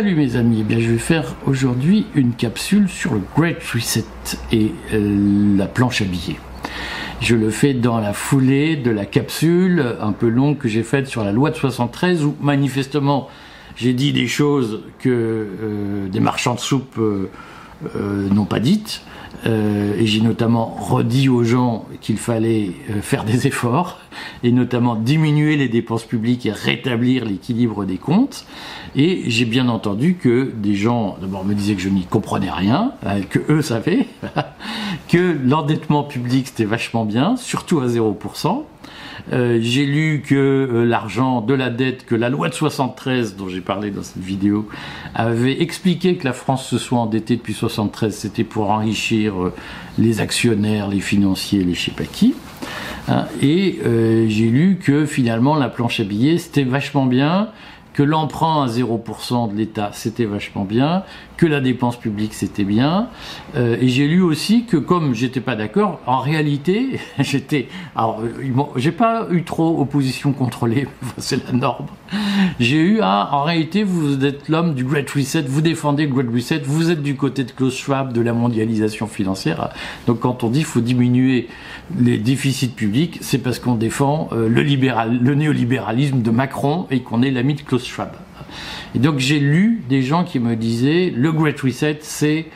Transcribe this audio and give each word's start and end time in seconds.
Salut 0.00 0.14
mes 0.14 0.36
amis, 0.36 0.60
eh 0.60 0.64
bien, 0.64 0.80
je 0.80 0.92
vais 0.92 0.96
faire 0.96 1.34
aujourd'hui 1.46 2.06
une 2.14 2.32
capsule 2.32 2.88
sur 2.88 3.12
le 3.12 3.20
Great 3.36 3.62
Reset 3.62 4.06
et 4.50 4.72
euh, 4.94 5.58
la 5.58 5.66
planche 5.66 6.00
à 6.00 6.06
billets. 6.06 6.38
Je 7.20 7.36
le 7.36 7.50
fais 7.50 7.74
dans 7.74 8.00
la 8.00 8.14
foulée 8.14 8.76
de 8.76 8.90
la 8.90 9.04
capsule 9.04 9.84
un 10.00 10.12
peu 10.12 10.30
longue 10.30 10.56
que 10.56 10.68
j'ai 10.68 10.84
faite 10.84 11.06
sur 11.06 11.22
la 11.22 11.32
loi 11.32 11.50
de 11.50 11.56
73 11.56 12.24
où 12.24 12.34
manifestement 12.40 13.28
j'ai 13.76 13.92
dit 13.92 14.14
des 14.14 14.26
choses 14.26 14.80
que 15.00 15.10
euh, 15.10 16.08
des 16.08 16.20
marchands 16.20 16.54
de 16.54 16.60
soupe 16.60 16.96
euh, 16.96 17.28
n'ont 18.30 18.44
pas 18.44 18.60
dites. 18.60 19.02
Euh, 19.46 19.94
et 19.98 20.06
j'ai 20.06 20.20
notamment 20.20 20.66
redit 20.66 21.28
aux 21.28 21.44
gens 21.44 21.86
qu'il 22.00 22.18
fallait 22.18 22.72
euh, 22.90 23.00
faire 23.00 23.24
des 23.24 23.46
efforts, 23.46 23.98
et 24.42 24.52
notamment 24.52 24.96
diminuer 24.96 25.56
les 25.56 25.68
dépenses 25.68 26.04
publiques 26.04 26.44
et 26.46 26.52
rétablir 26.52 27.24
l'équilibre 27.24 27.84
des 27.84 27.96
comptes. 27.96 28.44
Et 28.96 29.22
j'ai 29.30 29.46
bien 29.46 29.68
entendu 29.68 30.16
que 30.16 30.52
des 30.54 30.74
gens, 30.74 31.16
d'abord, 31.20 31.44
me 31.44 31.54
disaient 31.54 31.74
que 31.74 31.80
je 31.80 31.88
n'y 31.88 32.04
comprenais 32.04 32.50
rien, 32.50 32.92
euh, 33.06 33.20
que 33.22 33.38
eux 33.48 33.62
savaient, 33.62 34.06
que 35.08 35.36
l'endettement 35.42 36.02
public 36.02 36.48
c'était 36.48 36.64
vachement 36.64 37.06
bien, 37.06 37.36
surtout 37.36 37.80
à 37.80 37.86
0%, 37.86 38.64
euh, 39.32 39.58
j'ai 39.60 39.86
lu 39.86 40.22
que 40.26 40.34
euh, 40.34 40.84
l'argent 40.84 41.40
de 41.40 41.54
la 41.54 41.70
dette, 41.70 42.06
que 42.06 42.14
la 42.14 42.28
loi 42.28 42.48
de 42.48 42.54
73 42.54 43.36
dont 43.36 43.48
j'ai 43.48 43.60
parlé 43.60 43.90
dans 43.90 44.02
cette 44.02 44.22
vidéo 44.22 44.68
avait 45.14 45.62
expliqué 45.62 46.16
que 46.16 46.24
la 46.24 46.32
France 46.32 46.66
se 46.66 46.78
soit 46.78 46.98
endettée 46.98 47.36
depuis 47.36 47.54
73, 47.54 48.14
c'était 48.14 48.44
pour 48.44 48.70
enrichir 48.70 49.40
euh, 49.40 49.52
les 49.98 50.20
actionnaires, 50.20 50.88
les 50.88 51.00
financiers, 51.00 51.62
les 51.62 51.74
je 51.74 51.86
sais 51.86 51.90
pas 51.90 52.04
qui. 52.04 52.34
Hein, 53.08 53.26
et 53.42 53.80
j'ai 54.28 54.46
lu 54.46 54.78
que 54.80 55.06
finalement 55.06 55.56
la 55.56 55.68
planche 55.68 56.00
à 56.00 56.04
billets 56.04 56.38
c'était 56.38 56.64
vachement 56.64 57.06
bien, 57.06 57.48
que 57.92 58.02
l'emprunt 58.02 58.62
à 58.62 58.66
0% 58.66 59.52
de 59.52 59.56
l'État, 59.56 59.90
c'était 59.92 60.24
vachement 60.24 60.64
bien, 60.64 61.02
que 61.36 61.46
la 61.46 61.60
dépense 61.60 61.96
publique, 61.96 62.34
c'était 62.34 62.64
bien. 62.64 63.08
Euh, 63.56 63.76
et 63.80 63.88
j'ai 63.88 64.06
lu 64.06 64.22
aussi 64.22 64.64
que 64.64 64.76
comme 64.76 65.14
j'étais 65.14 65.40
pas 65.40 65.56
d'accord, 65.56 66.00
en 66.06 66.20
réalité, 66.20 67.00
j'étais... 67.18 67.68
Alors, 67.96 68.22
j'ai 68.76 68.92
pas 68.92 69.26
eu 69.30 69.42
trop 69.42 69.80
opposition 69.80 70.32
contrôlée, 70.32 70.86
c'est 71.18 71.44
la 71.46 71.52
norme. 71.52 71.86
J'ai 72.58 72.76
eu, 72.76 72.98
ah, 73.02 73.30
en 73.32 73.44
réalité, 73.44 73.84
vous 73.84 74.24
êtes 74.24 74.48
l'homme 74.48 74.74
du 74.74 74.84
Great 74.84 75.08
Reset, 75.10 75.42
vous 75.42 75.60
défendez 75.62 76.06
le 76.06 76.12
Great 76.12 76.28
Reset, 76.32 76.62
vous 76.64 76.90
êtes 76.90 77.02
du 77.02 77.16
côté 77.16 77.44
de 77.44 77.52
Klaus 77.52 77.76
Schwab, 77.76 78.12
de 78.12 78.20
la 78.20 78.32
mondialisation 78.32 79.06
financière. 79.06 79.70
Donc 80.06 80.20
quand 80.20 80.44
on 80.44 80.50
dit 80.50 80.60
qu'il 80.60 80.66
faut 80.66 80.80
diminuer 80.80 81.48
les 81.98 82.18
déficits 82.18 82.68
publics, 82.68 83.18
c'est 83.20 83.38
parce 83.38 83.58
qu'on 83.58 83.74
défend 83.74 84.28
euh, 84.32 84.48
le, 84.48 84.62
libéral, 84.62 85.18
le 85.20 85.34
néolibéralisme 85.34 86.22
de 86.22 86.30
Macron 86.30 86.86
et 86.90 87.00
qu'on 87.00 87.22
est 87.22 87.30
l'ami 87.30 87.54
de 87.54 87.62
Klaus 87.62 87.79
Schwab. 87.84 88.12
Et 88.94 88.98
donc 88.98 89.18
j'ai 89.18 89.38
lu 89.38 89.82
des 89.88 90.02
gens 90.02 90.24
qui 90.24 90.38
me 90.38 90.56
disaient 90.56 91.12
le 91.14 91.32
Great 91.32 91.60
Reset, 91.60 91.98
c'est 92.02 92.46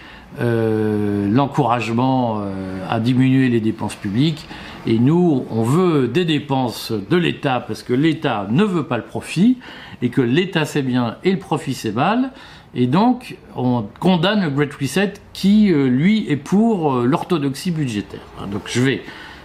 euh, 0.40 1.30
l'encouragement 1.30 2.40
euh, 2.40 2.84
à 2.90 2.98
diminuer 2.98 3.48
les 3.48 3.60
dépenses 3.60 3.94
publiques. 3.94 4.48
Et 4.84 4.98
nous, 4.98 5.46
on 5.48 5.62
veut 5.62 6.08
des 6.08 6.24
dépenses 6.24 6.90
de 6.90 7.16
l'État 7.16 7.60
parce 7.64 7.84
que 7.84 7.92
l'État 7.92 8.48
ne 8.50 8.64
veut 8.64 8.82
pas 8.82 8.96
le 8.96 9.04
profit 9.04 9.58
et 10.02 10.08
que 10.08 10.20
l'État 10.20 10.64
c'est 10.64 10.82
bien 10.82 11.16
et 11.22 11.30
le 11.30 11.38
profit 11.38 11.72
c'est 11.72 11.92
mal. 11.92 12.32
Et 12.74 12.88
donc, 12.88 13.36
on 13.54 13.84
condamne 14.00 14.42
le 14.42 14.50
Great 14.50 14.74
Reset 14.74 15.14
qui, 15.32 15.72
euh, 15.72 15.86
lui, 15.86 16.26
est 16.28 16.36
pour 16.36 16.94
l'orthodoxie 16.94 17.70
budgétaire. 17.70 18.26
Donc, 18.50 18.62
je 18.66 18.80
vais 18.80 19.02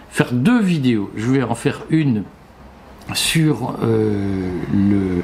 faire 0.09 0.33
deux 0.33 0.59
vidéos. 0.59 1.11
Je 1.15 1.29
vais 1.29 1.43
en 1.43 1.53
faire 1.53 1.83
une 1.91 2.23
sur 3.13 3.75
le, 3.81 5.23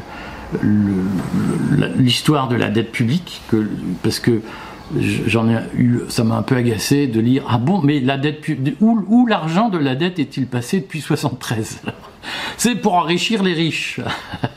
l'histoire 1.98 2.48
de 2.48 2.56
la 2.56 2.70
dette 2.70 2.92
publique, 2.92 3.42
que, 3.50 3.68
parce 4.04 4.20
que 4.20 4.42
j'en 5.26 5.50
ai 5.50 5.58
eu, 5.76 6.02
ça 6.10 6.24
m'a 6.24 6.36
un 6.36 6.44
peu 6.44 6.56
agacé 6.56 7.08
de 7.08 7.20
lire 7.20 7.44
ah 7.50 7.58
bon, 7.58 7.82
mais 7.82 8.00
la 8.00 8.18
dette 8.18 8.46
où, 8.82 9.04
où 9.08 9.26
l'argent 9.26 9.70
de 9.70 9.78
la 9.78 9.96
dette 9.96 10.20
est-il 10.20 10.48
passé 10.48 10.80
depuis 10.80 11.02
73 11.02 11.82
C'est 12.58 12.76
pour 12.76 12.96
enrichir 12.96 13.44
les 13.44 13.54
riches, 13.54 14.00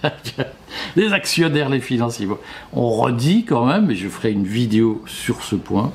les 0.97 1.13
actionnaires, 1.13 1.69
les 1.69 1.81
financiers. 1.81 2.29
On 2.73 2.91
redit 2.91 3.45
quand 3.45 3.67
même, 3.67 3.91
et 3.91 3.97
je 3.97 4.09
ferai 4.09 4.33
une 4.33 4.47
vidéo 4.47 5.03
sur 5.07 5.43
ce 5.43 5.57
point. 5.57 5.93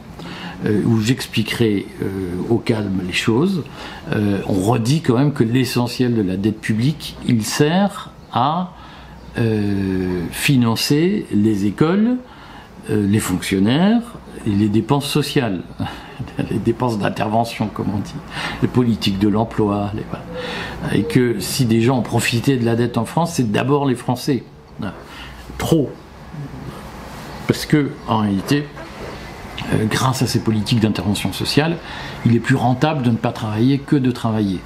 Euh, 0.66 0.82
où 0.86 1.02
j'expliquerai 1.02 1.86
euh, 2.02 2.06
au 2.50 2.58
calme 2.58 3.02
les 3.06 3.12
choses, 3.12 3.66
euh, 4.14 4.40
on 4.48 4.62
redit 4.62 5.02
quand 5.02 5.18
même 5.18 5.34
que 5.34 5.44
l'essentiel 5.44 6.16
de 6.16 6.22
la 6.22 6.38
dette 6.38 6.62
publique, 6.62 7.18
il 7.28 7.44
sert 7.44 8.12
à 8.32 8.72
financer 10.32 11.26
les 11.32 11.66
écoles, 11.66 12.18
euh, 12.90 13.08
les 13.08 13.22
fonctionnaires 13.22 14.02
et 14.46 14.50
les 14.50 14.68
dépenses 14.68 15.08
sociales, 15.08 15.62
les 16.52 16.60
dépenses 16.60 17.00
d'intervention, 17.00 17.68
comme 17.68 17.88
on 17.96 18.00
dit, 18.00 18.16
les 18.62 18.68
politiques 18.68 19.20
de 19.20 19.30
l'emploi. 19.30 19.92
Et 20.92 21.04
que 21.04 21.40
si 21.40 21.64
des 21.66 21.80
gens 21.80 22.00
ont 22.00 22.02
profité 22.02 22.58
de 22.58 22.66
la 22.66 22.76
dette 22.76 22.98
en 22.98 23.06
France, 23.06 23.36
c'est 23.36 23.50
d'abord 23.50 23.86
les 23.86 23.96
Français. 23.96 24.44
Trop. 25.58 25.90
Parce 27.48 27.66
que, 27.66 27.92
en 28.10 28.18
réalité, 28.18 28.68
euh, 29.74 29.86
grâce 29.86 30.22
à 30.22 30.28
ces 30.28 30.40
politiques 30.40 30.82
d'intervention 30.82 31.32
sociale, 31.32 31.78
il 32.26 32.36
est 32.36 32.42
plus 32.42 32.56
rentable 32.56 33.02
de 33.04 33.12
ne 33.12 33.18
pas 33.18 33.32
travailler 33.32 33.80
que 33.80 33.96
de 33.96 34.12
travailler. 34.12 34.60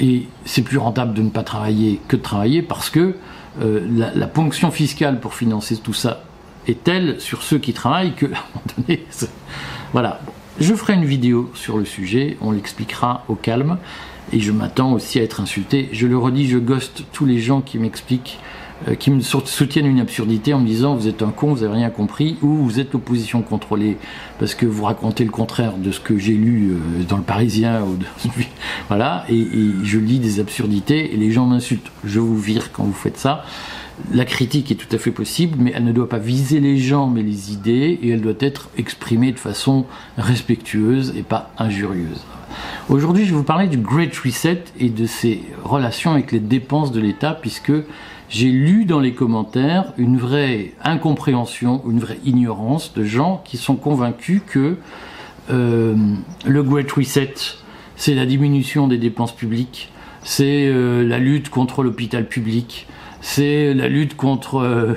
et 0.00 0.28
c'est 0.46 0.62
plus 0.62 0.78
rentable 0.78 1.12
de 1.12 1.22
ne 1.22 1.28
pas 1.28 1.42
travailler 1.42 2.00
que 2.08 2.16
de 2.16 2.22
travailler 2.22 2.62
parce 2.62 2.88
que 2.88 3.16
euh, 3.62 4.10
la, 4.14 4.26
ponction 4.26 4.70
fiscale 4.70 5.20
pour 5.20 5.34
financer 5.34 5.76
tout 5.76 5.94
ça 5.94 6.24
est 6.66 6.84
telle 6.84 7.20
sur 7.20 7.42
ceux 7.42 7.58
qui 7.58 7.72
travaillent 7.72 8.14
que, 8.14 8.26
un 8.26 8.28
moment 8.28 8.64
donné, 8.76 9.04
voilà. 9.92 10.20
Je 10.58 10.74
ferai 10.74 10.94
une 10.94 11.04
vidéo 11.04 11.50
sur 11.54 11.76
le 11.76 11.84
sujet, 11.84 12.38
on 12.40 12.50
l'expliquera 12.50 13.24
au 13.28 13.34
calme, 13.34 13.76
et 14.32 14.40
je 14.40 14.52
m'attends 14.52 14.92
aussi 14.92 15.18
à 15.18 15.22
être 15.22 15.40
insulté. 15.40 15.90
Je 15.92 16.06
le 16.06 16.16
redis, 16.16 16.48
je 16.48 16.58
ghost 16.58 17.04
tous 17.12 17.26
les 17.26 17.38
gens 17.40 17.60
qui 17.60 17.78
m'expliquent 17.78 18.38
qui 18.98 19.10
me 19.10 19.20
soutiennent 19.20 19.86
une 19.86 20.00
absurdité 20.00 20.52
en 20.52 20.60
me 20.60 20.66
disant 20.66 20.94
vous 20.94 21.08
êtes 21.08 21.22
un 21.22 21.30
con, 21.30 21.54
vous 21.54 21.62
n'avez 21.62 21.74
rien 21.74 21.90
compris, 21.90 22.36
ou 22.42 22.48
vous 22.48 22.78
êtes 22.78 22.92
l'opposition 22.92 23.42
contrôlée 23.42 23.96
parce 24.38 24.54
que 24.54 24.66
vous 24.66 24.84
racontez 24.84 25.24
le 25.24 25.30
contraire 25.30 25.76
de 25.78 25.90
ce 25.90 26.00
que 26.00 26.18
j'ai 26.18 26.34
lu 26.34 26.72
euh, 26.72 27.02
dans 27.08 27.16
le 27.16 27.22
Parisien. 27.22 27.82
Voilà, 28.88 29.24
et, 29.28 29.46
je 29.82 29.98
lis 29.98 30.18
des 30.18 30.38
absurdités 30.40 31.12
et 31.12 31.16
les 31.16 31.32
gens 31.32 31.46
m'insultent. 31.46 31.90
Je 32.04 32.20
vous 32.20 32.38
vire 32.38 32.70
quand 32.72 32.84
vous 32.84 32.92
faites 32.92 33.18
ça. 33.18 33.44
La 34.12 34.24
critique 34.24 34.70
est 34.70 34.74
tout 34.74 34.94
à 34.94 34.98
fait 34.98 35.10
possible, 35.10 35.56
mais 35.58 35.72
elle 35.74 35.84
ne 35.84 35.92
doit 35.92 36.08
pas 36.08 36.18
viser 36.18 36.60
les 36.60 36.78
gens, 36.78 37.06
mais 37.06 37.22
les 37.22 37.52
idées, 37.52 37.98
et 38.02 38.10
elle 38.10 38.20
doit 38.20 38.34
être 38.40 38.68
exprimée 38.76 39.32
de 39.32 39.38
façon 39.38 39.86
respectueuse 40.18 41.14
et 41.16 41.22
pas 41.22 41.50
injurieuse. 41.58 42.22
Aujourd'hui, 42.88 43.24
je 43.24 43.30
vais 43.30 43.36
vous 43.36 43.42
parler 43.42 43.68
du 43.68 43.78
Great 43.78 44.14
Reset 44.16 44.64
et 44.78 44.90
de 44.90 45.06
ses 45.06 45.42
relations 45.64 46.12
avec 46.12 46.30
les 46.30 46.40
dépenses 46.40 46.92
de 46.92 47.00
l'État, 47.00 47.32
puisque 47.32 47.72
j'ai 48.28 48.50
lu 48.50 48.84
dans 48.84 49.00
les 49.00 49.12
commentaires 49.12 49.92
une 49.96 50.18
vraie 50.18 50.72
incompréhension, 50.82 51.82
une 51.88 52.00
vraie 52.00 52.18
ignorance 52.24 52.92
de 52.94 53.04
gens 53.04 53.42
qui 53.44 53.56
sont 53.56 53.76
convaincus 53.76 54.42
que 54.46 54.76
euh, 55.50 55.94
le 56.44 56.62
Great 56.62 56.90
Reset, 56.90 57.34
c'est 57.94 58.14
la 58.14 58.26
diminution 58.26 58.88
des 58.88 58.98
dépenses 58.98 59.34
publiques, 59.34 59.92
c'est 60.24 60.66
euh, 60.66 61.06
la 61.06 61.18
lutte 61.18 61.50
contre 61.50 61.84
l'hôpital 61.84 62.26
public, 62.26 62.88
c'est 63.20 63.74
la 63.74 63.88
lutte 63.88 64.16
contre 64.16 64.96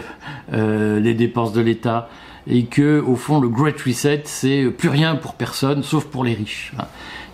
euh, 0.52 1.00
les 1.00 1.14
dépenses 1.14 1.54
de 1.54 1.62
l'État, 1.62 2.10
et 2.50 2.66
que 2.66 3.00
au 3.00 3.16
fond 3.16 3.40
le 3.40 3.48
Great 3.48 3.80
Reset, 3.82 4.24
c'est 4.26 4.66
plus 4.66 4.90
rien 4.90 5.16
pour 5.16 5.36
personne, 5.36 5.84
sauf 5.84 6.06
pour 6.06 6.24
les 6.24 6.34
riches. 6.34 6.74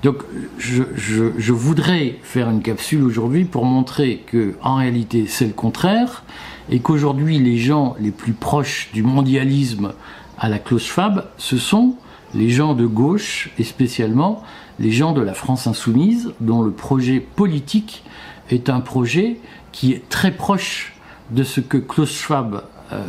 Donc 0.04 0.18
je, 0.60 1.52
voudrais 1.52 2.20
faire 2.22 2.50
une 2.50 2.62
capsule 2.62 3.04
aujourd'hui 3.04 3.46
pour 3.46 3.66
montrer 3.66 4.24
que 4.28 4.56
en 4.62 4.76
réalité 4.76 5.26
c'est 5.28 5.48
le 5.48 5.54
contraire 5.54 6.24
et 6.70 6.80
qu'aujourd'hui 6.80 7.40
les 7.40 7.58
gens 7.58 7.96
les 8.00 8.12
plus 8.12 8.34
proches 8.34 8.90
du 8.94 9.02
mondialisme 9.02 9.94
à 10.38 10.50
la 10.50 10.60
Klaus 10.60 10.84
Schwab, 10.84 11.26
ce 11.38 11.58
sont 11.58 11.96
les 12.34 12.50
gens 12.50 12.74
de 12.74 12.86
gauche 12.86 13.50
et 13.58 13.64
spécialement 13.64 14.44
les 14.80 14.92
gens 14.92 15.14
de 15.14 15.22
la 15.22 15.34
France 15.34 15.66
insoumise 15.68 16.34
dont 16.42 16.62
le 16.62 16.72
projet 16.72 17.20
politique 17.20 18.04
est 18.52 18.70
un 18.70 18.82
projet 18.82 19.38
qui 19.72 19.94
est 19.94 20.08
très 20.10 20.32
proche 20.32 20.94
de 21.32 21.44
ce 21.44 21.62
que 21.62 21.78
Klaus 21.78 22.12
Schwab, 22.12 22.64
euh, 22.92 23.04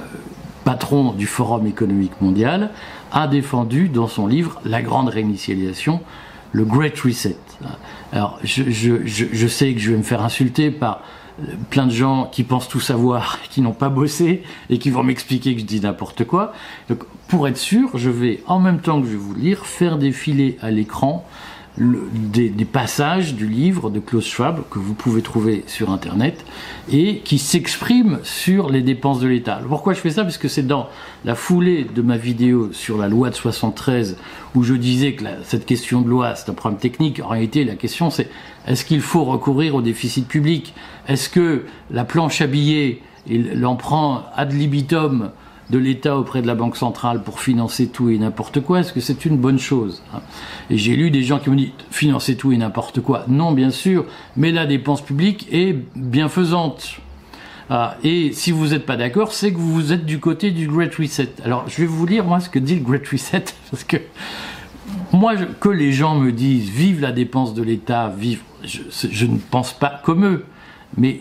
patron 0.67 1.13
du 1.13 1.27
Forum 1.27 1.65
économique 1.69 2.21
mondial, 2.21 2.71
a 3.13 3.29
défendu 3.29 3.89
dans 3.89 4.09
son 4.09 4.27
livre 4.27 4.61
La 4.65 4.83
grande 4.83 5.09
réinitialisation 5.09 6.01
le 6.51 6.65
Great 6.65 6.99
Reset. 6.99 7.37
Alors, 8.13 8.41
je, 8.43 9.47
sais 9.47 9.75
que 9.75 9.79
je 9.79 9.93
vais 9.93 9.97
me 9.97 10.03
faire 10.03 10.23
insulter 10.23 10.73
par 10.73 11.03
plein 11.71 11.87
de 11.87 11.93
gens 11.93 12.29
qui 12.33 12.43
pensent 12.43 12.69
tout 12.69 12.81
savoir, 12.81 13.39
qui 13.51 13.61
n'ont 13.61 13.73
pas 13.73 13.91
bossé 13.91 14.43
et 14.69 14.79
qui 14.79 14.91
vont 14.91 15.05
m'expliquer 15.05 15.55
que 15.55 15.61
je 15.61 15.67
dis 15.67 15.81
n'importe 15.81 16.25
quoi. 16.25 16.53
Donc, 16.89 17.05
pour 17.29 17.47
être 17.47 17.59
sûr, 17.59 17.91
je 17.95 18.11
vais, 18.11 18.43
en 18.49 18.59
même 18.59 18.81
temps 18.81 19.01
que 19.01 19.07
je 19.07 19.13
vais 19.13 19.19
vous 19.19 19.35
lire, 19.35 19.67
faire 19.67 19.99
défiler 19.99 20.59
à 20.63 20.73
l'écran 20.73 21.25
des, 21.79 22.65
passages 22.65 23.35
du 23.35 23.47
livre 23.47 23.91
de 23.91 24.01
Klaus 24.01 24.27
Schwab 24.27 24.63
que 24.71 24.79
vous 24.79 24.95
pouvez 24.95 25.23
trouver 25.23 25.65
sur 25.67 25.91
Internet 25.91 26.45
et 26.91 27.19
qui 27.19 27.39
s'expriment 27.39 28.19
sur 28.23 28.71
les 28.71 28.83
dépenses 28.83 29.21
de 29.21 29.29
l'État. 29.29 29.61
Pourquoi 29.69 29.93
je 29.93 30.01
fais 30.01 30.11
ça? 30.11 30.23
Parce 30.23 30.39
que 30.39 30.49
c'est 30.49 30.67
dans 30.67 30.89
la 31.25 31.35
foulée 31.35 31.85
de 31.85 32.03
ma 32.03 32.17
vidéo 32.17 32.73
sur 32.73 32.97
la 32.97 33.09
loi 33.09 33.31
de 33.31 33.35
73 33.35 34.17
où 34.55 34.63
je 34.63 34.75
disais 34.75 35.15
que 35.15 35.25
cette 35.45 35.67
question 35.67 36.01
de 36.01 36.09
loi, 36.09 36.35
c'est 36.35 36.51
un 36.51 36.55
problème 36.55 36.81
technique. 36.81 37.21
En 37.21 37.29
réalité, 37.29 37.65
la 37.65 37.75
question 37.75 38.11
c'est 38.11 38.31
est-ce 38.67 38.85
qu'il 38.85 39.01
faut 39.03 39.25
recourir 39.25 39.75
au 39.75 39.83
déficit 39.83 40.27
public? 40.27 40.75
Est-ce 41.09 41.29
que 41.29 41.65
la 41.91 42.05
planche 42.05 42.41
à 42.41 42.47
billets 42.47 43.03
et 43.29 43.39
l'emprunt 43.39 44.25
ad 44.35 44.53
libitum 44.53 45.31
de 45.71 45.79
l'État 45.79 46.17
auprès 46.17 46.43
de 46.43 46.47
la 46.47 46.55
Banque 46.55 46.77
centrale 46.77 47.23
pour 47.23 47.41
financer 47.41 47.89
tout 47.89 48.11
et 48.11 48.19
n'importe 48.19 48.61
quoi, 48.61 48.81
est-ce 48.81 48.93
que 48.93 49.01
c'est 49.01 49.25
une 49.25 49.37
bonne 49.37 49.59
chose 49.59 50.03
hein? 50.15 50.21
Et 50.71 50.79
j'ai 50.79 50.95
lu 50.97 51.11
des 51.11 51.23
gens 51.23 51.39
qui 51.39 51.51
m'ont 51.51 51.57
dit 51.57 51.73
financer 51.91 52.37
tout 52.37 52.53
et 52.53 52.57
n'importe 52.57 53.01
quoi. 53.01 53.25
Non, 53.29 53.53
bien 53.53 53.71
sûr, 53.71 54.05
mais 54.37 54.53
la 54.53 54.67
dépense 54.67 55.01
publique 55.01 55.49
est 55.53 55.77
bienfaisante. 55.97 57.01
Ah, 57.69 57.97
et 58.05 58.31
si 58.33 58.53
vous 58.53 58.69
n'êtes 58.69 58.87
pas 58.87 58.97
d'accord, 58.97 59.33
c'est 59.33 59.53
que 59.53 59.59
vous 59.59 59.93
êtes 59.93 60.07
du 60.07 60.21
côté 60.21 60.53
du 60.53 60.69
Great 60.69 60.95
Reset. 60.95 61.31
Alors, 61.45 61.65
je 61.69 61.81
vais 61.81 61.87
vous 61.87 62.07
lire 62.07 62.25
moi 62.25 62.39
ce 62.39 62.49
que 62.49 62.61
dit 62.61 62.77
le 62.77 62.83
Great 62.83 63.07
Reset, 63.09 63.45
parce 63.71 63.83
que 63.83 63.97
moi, 65.13 65.35
que 65.37 65.69
les 65.69 65.93
gens 65.93 66.15
me 66.15 66.31
disent 66.31 66.69
vive 66.69 67.01
la 67.01 67.11
dépense 67.11 67.55
de 67.55 67.63
l'État, 67.63 68.13
vive, 68.17 68.41
je, 68.63 68.83
je, 69.11 69.27
ne 69.27 69.39
pense 69.39 69.73
pas 69.73 70.01
comme 70.05 70.25
eux, 70.25 70.45
mais 70.97 71.21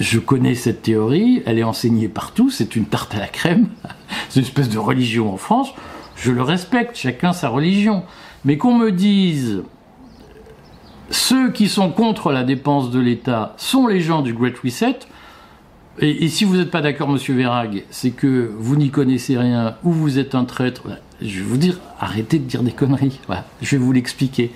je 0.00 0.18
connais 0.18 0.54
cette 0.54 0.82
théorie, 0.82 1.42
elle 1.46 1.58
est 1.58 1.64
enseignée 1.64 2.08
partout, 2.08 2.50
c'est 2.50 2.76
une 2.76 2.86
tarte 2.86 3.14
à 3.14 3.18
la 3.18 3.28
crème, 3.28 3.68
c'est 4.28 4.40
une 4.40 4.46
espèce 4.46 4.68
de 4.68 4.78
religion 4.78 5.32
en 5.32 5.36
France, 5.36 5.72
je 6.16 6.32
le 6.32 6.42
respecte, 6.42 6.96
chacun 6.96 7.32
sa 7.32 7.48
religion. 7.48 8.02
Mais 8.44 8.56
qu'on 8.56 8.76
me 8.76 8.92
dise, 8.92 9.62
ceux 11.10 11.50
qui 11.50 11.68
sont 11.68 11.90
contre 11.90 12.32
la 12.32 12.44
dépense 12.44 12.90
de 12.90 13.00
l'État 13.00 13.54
sont 13.56 13.86
les 13.86 14.00
gens 14.00 14.22
du 14.22 14.32
Great 14.32 14.58
Reset, 14.58 14.98
et, 16.00 16.28
si 16.28 16.44
vous 16.44 16.56
n'êtes 16.56 16.70
pas 16.70 16.80
d'accord, 16.80 17.08
monsieur 17.08 17.34
Verrag, 17.34 17.82
c'est 17.90 18.12
que 18.12 18.52
vous 18.56 18.76
n'y 18.76 18.90
connaissez 18.90 19.36
rien 19.36 19.74
ou 19.82 19.90
vous 19.90 20.20
êtes 20.20 20.36
un 20.36 20.44
traître, 20.44 20.82
je 21.20 21.38
vais 21.38 21.44
vous 21.44 21.56
dire, 21.56 21.80
arrêtez 21.98 22.38
de 22.38 22.44
dire 22.44 22.62
des 22.62 22.70
conneries. 22.70 23.18
je 23.60 23.76
vais 23.76 23.82
vous 23.82 23.92
l'expliquer. 23.92 24.52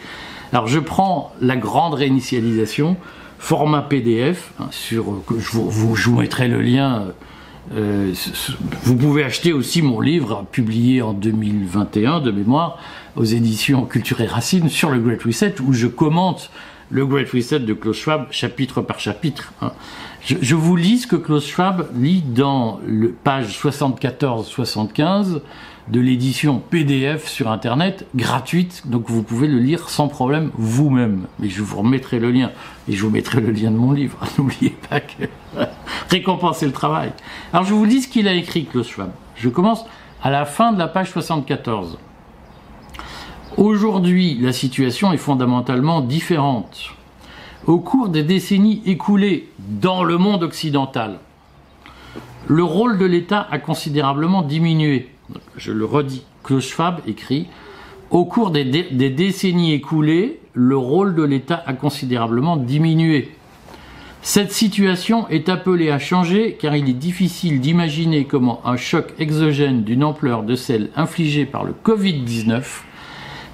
Alors, 0.53 0.69
je 0.69 0.79
prends 0.79 1.33
la 1.41 1.57
grande 1.57 1.95
réinitialisation 1.95 2.97
format 3.43 3.83
PDF, 3.83 4.53
hein, 4.61 4.69
sur, 4.71 5.21
que 5.27 5.37
je, 5.41 5.51
vous, 5.51 5.97
je 5.97 6.09
vous 6.09 6.21
mettrai 6.21 6.47
le 6.47 6.63
lien. 6.63 7.09
Euh, 7.75 8.13
vous 8.85 8.97
pouvez 8.97 9.25
acheter 9.25 9.53
aussi 9.53 9.83
mon 9.83 10.01
livre 10.01 10.47
publié 10.53 11.03
en 11.03 11.13
2021 11.13 12.21
de 12.21 12.31
mémoire 12.31 12.79
aux 13.17 13.25
éditions 13.25 13.85
Culture 13.85 14.21
et 14.21 14.27
Racines 14.27 14.69
sur 14.69 14.91
le 14.91 15.01
Great 15.01 15.25
Reset 15.25 15.57
où 15.61 15.73
je 15.73 15.89
commente 15.89 16.53
le 16.89 17.05
Great 17.05 17.29
Reset 17.31 17.59
de 17.59 17.75
Klaus 17.75 17.97
Schwab 17.97 18.27
chapitre 18.31 18.81
par 18.81 19.01
chapitre. 19.01 19.53
Hein. 19.61 19.73
Je, 20.25 20.37
je, 20.41 20.55
vous 20.55 20.77
lis 20.77 20.99
ce 20.99 21.07
que 21.09 21.17
Klaus 21.17 21.45
Schwab 21.45 21.89
lit 21.97 22.23
dans 22.25 22.79
le 22.87 23.09
page 23.09 23.59
74-75 23.61 25.41
de 25.89 26.01
l'édition 26.01 26.61
PDF 26.71 27.27
sur 27.27 27.51
Internet, 27.51 28.07
gratuite, 28.15 28.83
donc 28.87 29.11
vous 29.11 29.23
pouvez 29.23 29.49
le 29.49 29.59
lire 29.59 29.89
sans 29.89 30.09
problème 30.09 30.51
vous-même. 30.55 31.27
Mais 31.39 31.49
je 31.49 31.63
vous 31.63 31.79
remettrai 31.79 32.19
le 32.19 32.31
lien, 32.31 32.51
et 32.89 32.93
je 32.93 33.03
vous 33.03 33.11
mettrai 33.11 33.41
le 33.41 33.51
lien 33.51 33.71
de 33.71 33.77
mon 33.77 33.93
livre. 33.93 34.19
N'oubliez 34.39 34.77
pas 34.89 35.01
que 35.01 35.25
récompenser 36.11 36.67
le 36.67 36.73
travail. 36.73 37.13
Alors 37.53 37.65
je 37.67 37.75
vous 37.75 37.87
dis 37.87 38.03
ce 38.03 38.09
qu'il 38.09 38.29
a 38.29 38.33
écrit, 38.33 38.65
Klaus 38.65 38.89
Schwab. 38.89 39.11
Je 39.35 39.49
commence 39.49 39.85
à 40.23 40.31
la 40.31 40.45
fin 40.45 40.73
de 40.73 40.79
la 40.79 40.89
page 40.89 41.11
74. 41.11 41.99
Aujourd'hui, 43.57 44.39
la 44.41 44.53
situation 44.53 45.13
est 45.13 45.19
fondamentalement 45.19 46.01
différente. 46.01 46.91
Au 47.67 47.79
cours 47.79 48.09
des 48.09 48.23
décennies 48.23 48.83
écoulées 48.87 49.51
dans 49.59 50.05
le 50.05 50.17
monde 50.17 50.43
occidental, 50.43 51.19
le 52.49 52.65
rôle 52.65 52.99
de 52.99 53.05
l'État 53.05 53.47
a 53.51 53.59
considérablement 53.59 54.43
diminué 54.43 55.12
je 55.57 55.73
le 55.73 55.85
redis, 55.85 56.25
Klaus 56.43 56.67
Schwab 56.67 57.01
écrit 57.07 57.49
Au 58.11 58.25
cours 58.25 58.51
des, 58.51 58.65
des 58.65 59.11
décennies 59.11 59.73
écoulées, 59.73 60.41
le 60.55 60.77
rôle 60.77 61.15
de 61.15 61.23
l'État 61.23 61.63
a 61.67 61.73
considérablement 61.73 62.57
diminué. 62.57 63.31
Cette 64.25 64.53
situation 64.53 65.29
est 65.31 65.49
appelée 65.49 65.91
à 65.91 65.99
changer 65.99 66.57
car 66.59 66.77
il 66.77 66.89
est 66.89 66.93
difficile 66.93 67.61
d'imaginer 67.61 68.25
comment 68.25 68.65
un 68.65 68.77
choc 68.77 69.13
exogène 69.19 69.83
d'une 69.83 70.05
ampleur 70.05 70.45
de 70.45 70.55
celle 70.55 70.91
infligée 70.95 71.45
par 71.45 71.65
le 71.65 71.75
Covid-19 71.85 72.63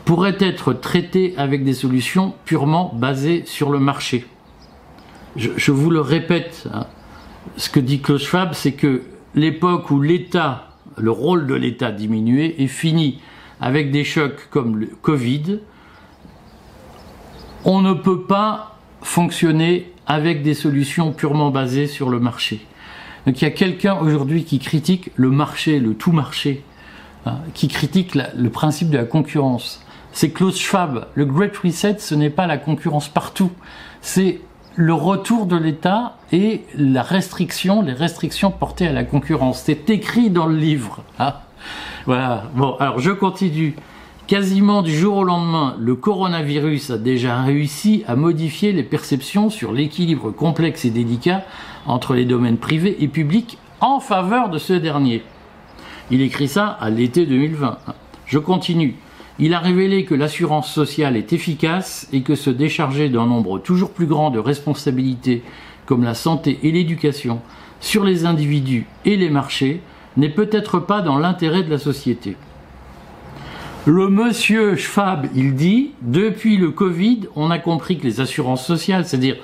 pourrait 0.05 0.37
être 0.41 0.75
traité 0.75 1.35
avec 1.38 1.65
des 1.65 1.73
solutions 1.73 2.35
purement 2.44 2.93
basées 2.94 3.44
sur 3.47 3.70
le 3.70 3.79
marché. 3.79 4.26
Je, 5.37 5.73
vous 5.73 5.91
le 5.91 6.00
répète, 6.00 6.69
hein, 6.73 6.87
ce 7.56 7.70
que 7.70 7.81
dit 7.81 8.00
Klaus 8.00 8.23
Schwab, 8.23 8.53
c'est 8.53 8.73
que 8.73 9.03
l'époque 9.35 9.91
où 9.91 10.00
l'État 10.03 10.68
le 11.00 11.10
rôle 11.10 11.46
de 11.46 11.54
l'État 11.54 11.92
diminué 11.92 12.62
est 12.62 12.68
fini 12.68 13.20
avec 13.60 13.90
des 13.90 14.04
chocs 14.04 14.48
comme 14.50 14.76
le 14.76 14.86
Covid. 14.86 15.60
On 17.64 17.80
ne 17.80 17.92
peut 17.92 18.22
pas 18.22 18.76
fonctionner 19.02 19.92
avec 20.06 20.42
des 20.42 20.54
solutions 20.54 21.12
purement 21.12 21.50
basées 21.50 21.86
sur 21.86 22.08
le 22.08 22.20
marché. 22.20 22.66
Donc 23.26 23.40
il 23.40 23.44
y 23.44 23.48
a 23.48 23.50
quelqu'un 23.50 23.96
aujourd'hui 23.98 24.44
qui 24.44 24.58
critique 24.58 25.10
le 25.16 25.30
marché, 25.30 25.80
le 25.80 25.94
tout 25.94 26.12
marché, 26.12 26.62
hein, 27.26 27.38
qui 27.52 27.68
critique 27.68 28.14
le 28.14 28.48
principe 28.50 28.90
de 28.90 28.96
la 28.96 29.04
concurrence. 29.04 29.84
C'est 30.12 30.30
Klaus 30.30 30.58
Schwab. 30.58 31.06
Le 31.14 31.26
Great 31.26 31.56
Reset, 31.58 31.98
ce 31.98 32.14
n'est 32.14 32.30
pas 32.30 32.46
la 32.46 32.56
concurrence 32.56 33.08
partout. 33.08 33.50
C'est 34.00 34.40
le 34.78 34.94
retour 34.94 35.46
de 35.46 35.56
l'État 35.56 36.14
et 36.30 36.62
la 36.76 37.02
restriction, 37.02 37.82
les 37.82 37.92
restrictions 37.92 38.52
portées 38.52 38.86
à 38.86 38.92
la 38.92 39.02
concurrence. 39.02 39.62
C'est 39.64 39.90
écrit 39.90 40.30
dans 40.30 40.46
le 40.46 40.56
livre. 40.56 41.02
Hein. 41.19 41.34
voilà. 42.06 42.44
Bon, 42.54 42.76
alors 42.78 43.00
je 43.00 43.10
continue. 43.10 43.75
Quasiment 44.28 44.82
du 44.82 44.94
jour 44.94 45.16
au 45.16 45.25
lendemain, 45.25 45.75
le 45.80 45.96
coronavirus 45.96 46.90
a 46.90 46.98
déjà 46.98 47.42
réussi 47.42 48.04
à 48.06 48.14
modifier 48.14 48.70
les 48.70 48.84
perceptions 48.84 49.50
sur 49.50 49.72
l'équilibre 49.72 50.30
complexe 50.30 50.84
et 50.84 50.90
délicat 50.90 51.42
entre 51.86 52.14
les 52.14 52.24
domaines 52.24 52.58
privés 52.58 52.98
et 53.00 53.08
publics 53.08 53.58
en 53.81 53.98
faveur 53.98 54.48
de 54.48 54.58
ce 54.58 54.74
dernier. 54.74 55.24
Il 56.12 56.22
écrit 56.22 56.46
ça 56.46 56.69
à 56.81 56.88
l'été 56.88 57.26
2020. 57.26 57.79
Je 58.26 58.38
continue 58.38 58.94
il 59.38 59.54
a 59.54 59.60
révélé 59.60 60.04
que 60.04 60.14
l'assurance 60.14 60.72
sociale 60.72 61.16
est 61.16 61.32
efficace 61.32 62.08
et 62.12 62.22
que 62.22 62.34
se 62.34 62.50
décharger 62.50 63.08
d'un 63.08 63.26
nombre 63.26 63.58
toujours 63.58 63.92
plus 63.92 64.06
grand 64.06 64.30
de 64.30 64.38
responsabilités 64.38 65.42
comme 65.86 66.04
la 66.04 66.14
santé 66.14 66.58
et 66.62 66.72
l'éducation 66.72 67.40
sur 67.80 68.04
les 68.04 68.26
individus 68.26 68.86
et 69.04 69.16
les 69.16 69.30
marchés 69.30 69.80
n'est 70.16 70.28
peut-être 70.28 70.80
pas 70.80 71.00
dans 71.00 71.18
l'intérêt 71.18 71.62
de 71.62 71.70
la 71.70 71.78
société. 71.78 72.36
Le 73.86 74.08
monsieur 74.08 74.76
Schwab, 74.76 75.28
il 75.34 75.54
dit, 75.54 75.92
depuis 76.02 76.56
le 76.56 76.70
Covid, 76.70 77.20
on 77.36 77.50
a 77.50 77.58
compris 77.58 77.96
que 77.96 78.04
les 78.04 78.20
assurances 78.20 78.66
sociales, 78.66 79.06
c'est-à-dire 79.06 79.36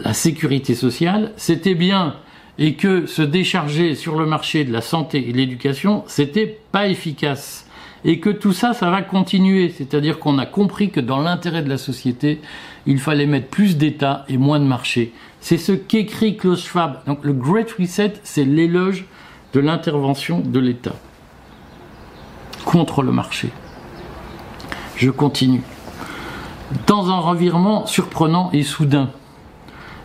la 0.00 0.12
sécurité 0.12 0.74
sociale, 0.74 1.32
c'était 1.36 1.74
bien 1.74 2.16
et 2.58 2.74
que 2.74 3.06
se 3.06 3.22
décharger 3.22 3.94
sur 3.94 4.18
le 4.18 4.26
marché 4.26 4.64
de 4.64 4.72
la 4.72 4.80
santé 4.80 5.28
et 5.28 5.32
de 5.32 5.36
l'éducation, 5.36 6.02
c'était 6.08 6.58
pas 6.72 6.88
efficace 6.88 7.67
et 8.04 8.20
que 8.20 8.30
tout 8.30 8.52
ça, 8.52 8.74
ça 8.74 8.90
va 8.90 9.02
continuer. 9.02 9.70
C'est-à-dire 9.70 10.18
qu'on 10.18 10.38
a 10.38 10.46
compris 10.46 10.90
que 10.90 11.00
dans 11.00 11.20
l'intérêt 11.20 11.62
de 11.62 11.68
la 11.68 11.78
société, 11.78 12.40
il 12.86 12.98
fallait 12.98 13.26
mettre 13.26 13.48
plus 13.48 13.76
d'État 13.76 14.24
et 14.28 14.38
moins 14.38 14.60
de 14.60 14.64
marché. 14.64 15.12
C'est 15.40 15.58
ce 15.58 15.72
qu'écrit 15.72 16.36
Klaus 16.36 16.64
Schwab. 16.64 17.04
Donc 17.06 17.24
le 17.24 17.32
Great 17.32 17.70
Reset, 17.72 18.14
c'est 18.22 18.44
l'éloge 18.44 19.06
de 19.52 19.60
l'intervention 19.60 20.40
de 20.40 20.58
l'État 20.58 20.94
contre 22.64 23.02
le 23.02 23.12
marché. 23.12 23.48
Je 24.96 25.10
continue. 25.10 25.62
Dans 26.86 27.08
un 27.08 27.18
revirement 27.18 27.86
surprenant 27.86 28.50
et 28.52 28.62
soudain, 28.62 29.10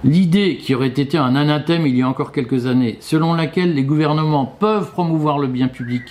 l'idée 0.04 0.58
qui 0.58 0.76
aurait 0.76 0.88
été 0.88 1.18
un 1.18 1.36
anathème 1.36 1.86
il 1.88 1.98
y 1.98 2.02
a 2.02 2.08
encore 2.08 2.32
quelques 2.32 2.68
années, 2.68 2.98
selon 3.02 3.34
laquelle 3.34 3.74
les 3.74 3.84
gouvernements 3.84 4.46
peuvent 4.46 4.92
promouvoir 4.92 5.40
le 5.40 5.48
bien 5.48 5.68
public, 5.68 6.04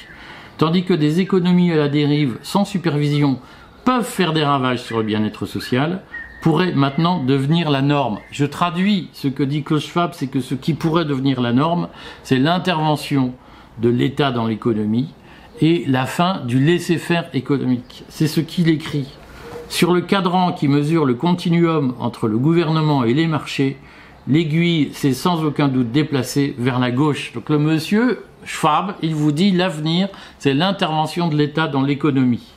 tandis 0.59 0.85
que 0.85 0.95
des 0.95 1.21
économies 1.21 1.73
à 1.73 1.77
la 1.77 1.89
dérive 1.89 2.39
sans 2.43 2.65
supervision 2.65 3.39
peuvent 3.85 4.05
faire 4.05 4.33
des 4.33 4.45
ravages 4.45 4.83
sur 4.83 4.99
le 4.99 5.05
bien-être 5.05 5.47
social, 5.47 6.03
pourrait 6.43 6.73
maintenant 6.73 7.23
devenir 7.23 7.71
la 7.71 7.83
norme. 7.83 8.19
Je 8.31 8.45
traduis 8.45 9.09
ce 9.13 9.29
que 9.29 9.43
dit 9.43 9.63
Klaus 9.63 9.87
Schwab, 9.87 10.13
c'est 10.13 10.27
que 10.27 10.41
ce 10.41 10.55
qui 10.55 10.75
pourrait 10.75 11.05
devenir 11.05 11.41
la 11.41 11.53
norme, 11.53 11.89
c'est 12.25 12.39
l'intervention 12.39 13.33
de 13.79 13.89
l'État 13.89 14.33
dans 14.33 14.47
l'économie 14.47 15.15
et 15.61 15.85
la 15.87 16.07
fin 16.07 16.41
du 16.45 16.59
laisser-faire 16.59 17.29
économique. 17.33 18.05
C'est 18.09 18.27
ce 18.27 18.41
qu'il 18.41 18.69
écrit. 18.69 19.07
Sur 19.69 19.93
le 19.93 20.01
cadran 20.01 20.53
qui 20.53 20.69
mesure 20.69 21.07
le 21.07 21.15
continuum 21.15 21.95
entre 21.99 22.29
le 22.29 22.39
gouvernement 22.39 23.05
et 23.05 23.15
les 23.15 23.27
marchés, 23.27 23.79
l'aiguille 24.29 24.91
s'est 24.93 25.13
sans 25.13 25.45
aucun 25.45 25.69
doute 25.69 25.93
déplacée 25.93 26.55
vers 26.59 26.79
la 26.79 26.91
gauche. 26.91 27.33
Donc 27.33 27.49
le 27.49 27.59
monsieur 27.59 28.25
Schwab, 28.45 28.95
il 29.03 29.15
vous 29.15 29.33
dit 29.33 29.51
l'avenir, 29.51 30.09
c'est 30.39 30.55
l'intervention 30.55 31.29
de 31.29 31.37
l'État 31.37 31.69
dans 31.69 31.83
l'économie. 31.83 32.53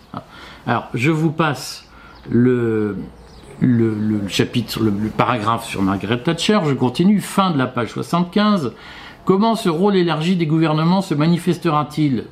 Alors, 0.68 0.88
je 0.94 1.12
vous 1.12 1.32
passe 1.32 1.88
le, 2.30 2.98
chapitre, 4.28 4.82
le, 4.82 4.92
paragraphe 5.16 5.66
sur 5.66 5.82
Margaret 5.82 6.20
Thatcher, 6.20 6.60
je 6.66 6.74
continue, 6.74 7.20
fin 7.20 7.52
de 7.52 7.58
la 7.58 7.68
page 7.68 7.90
75. 7.90 8.74
Comment 9.26 9.56
ce 9.56 9.70
rôle 9.70 9.96
élargi 9.96 10.36
des 10.36 10.46
gouvernements 10.46 11.02
se 11.02 11.14
manifestera-t-il? 11.14 12.26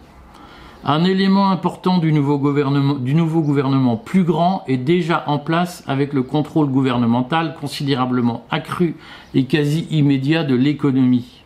Un 0.86 1.06
élément 1.06 1.50
important 1.50 1.98
du 1.98 2.12
nouveau, 2.12 2.38
gouvernement, 2.38 2.96
du 2.96 3.16
nouveau 3.16 3.42
gouvernement 3.42 3.96
plus 3.96 4.24
grand 4.24 4.66
est 4.68 4.78
déjà 4.78 5.24
en 5.28 5.40
place 5.40 5.82
avec 5.88 6.12
le 6.12 6.24
contrôle 6.24 6.68
gouvernemental 6.68 7.56
considérablement 7.60 8.44
accru 8.52 8.96
et 9.34 9.46
quasi 9.46 9.88
immédiat 9.92 10.44
de 10.44 10.56
l'économie, 10.56 11.44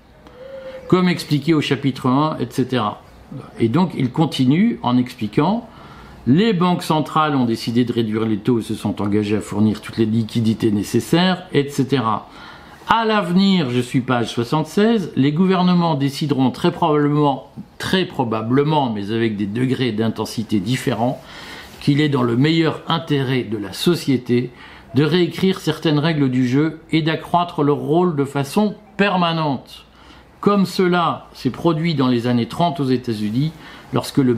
comme 0.87 1.07
expliqué 1.07 1.53
au 1.53 1.61
chapitre 1.61 2.07
1, 2.07 2.37
etc. 2.39 2.83
Et 3.59 3.69
donc 3.69 3.91
il 3.95 4.11
continue 4.11 4.79
en 4.81 4.97
expliquant 4.97 5.67
les 6.27 6.51
banques 6.51 6.83
centrales 6.83 7.35
ont 7.35 7.45
décidé 7.45 7.85
de 7.85 7.93
réduire 7.93 8.25
les 8.25 8.37
taux 8.37 8.59
et 8.59 8.63
se 8.63 8.75
sont 8.75 9.01
engagées 9.01 9.37
à 9.37 9.41
fournir 9.41 9.81
toutes 9.81 9.97
les 9.97 10.05
liquidités 10.05 10.71
nécessaires, 10.71 11.47
etc. 11.53 12.03
À 12.89 13.05
l'avenir, 13.05 13.69
je 13.69 13.79
suis 13.79 14.01
page 14.01 14.29
76, 14.33 15.13
les 15.15 15.31
gouvernements 15.31 15.95
décideront 15.95 16.51
très 16.51 16.71
probablement, 16.71 17.49
très 17.77 18.05
probablement, 18.05 18.91
mais 18.91 19.11
avec 19.11 19.37
des 19.37 19.45
degrés 19.45 19.91
d'intensité 19.91 20.59
différents, 20.59 21.21
qu'il 21.79 22.01
est 22.01 22.09
dans 22.09 22.23
le 22.23 22.35
meilleur 22.35 22.81
intérêt 22.87 23.43
de 23.43 23.57
la 23.57 23.73
société 23.73 24.51
de 24.95 25.03
réécrire 25.03 25.59
certaines 25.59 25.99
règles 25.99 26.29
du 26.29 26.47
jeu 26.47 26.79
et 26.91 27.01
d'accroître 27.01 27.63
leur 27.63 27.77
rôle 27.77 28.15
de 28.15 28.25
façon 28.25 28.75
permanente. 28.95 29.85
Comme 30.39 30.65
cela 30.65 31.27
s'est 31.33 31.49
produit 31.49 31.93
dans 31.93 32.07
les 32.07 32.27
années 32.27 32.47
30 32.47 32.79
aux 32.79 32.85
États-Unis, 32.85 33.51
lorsque 33.93 34.17
le 34.17 34.37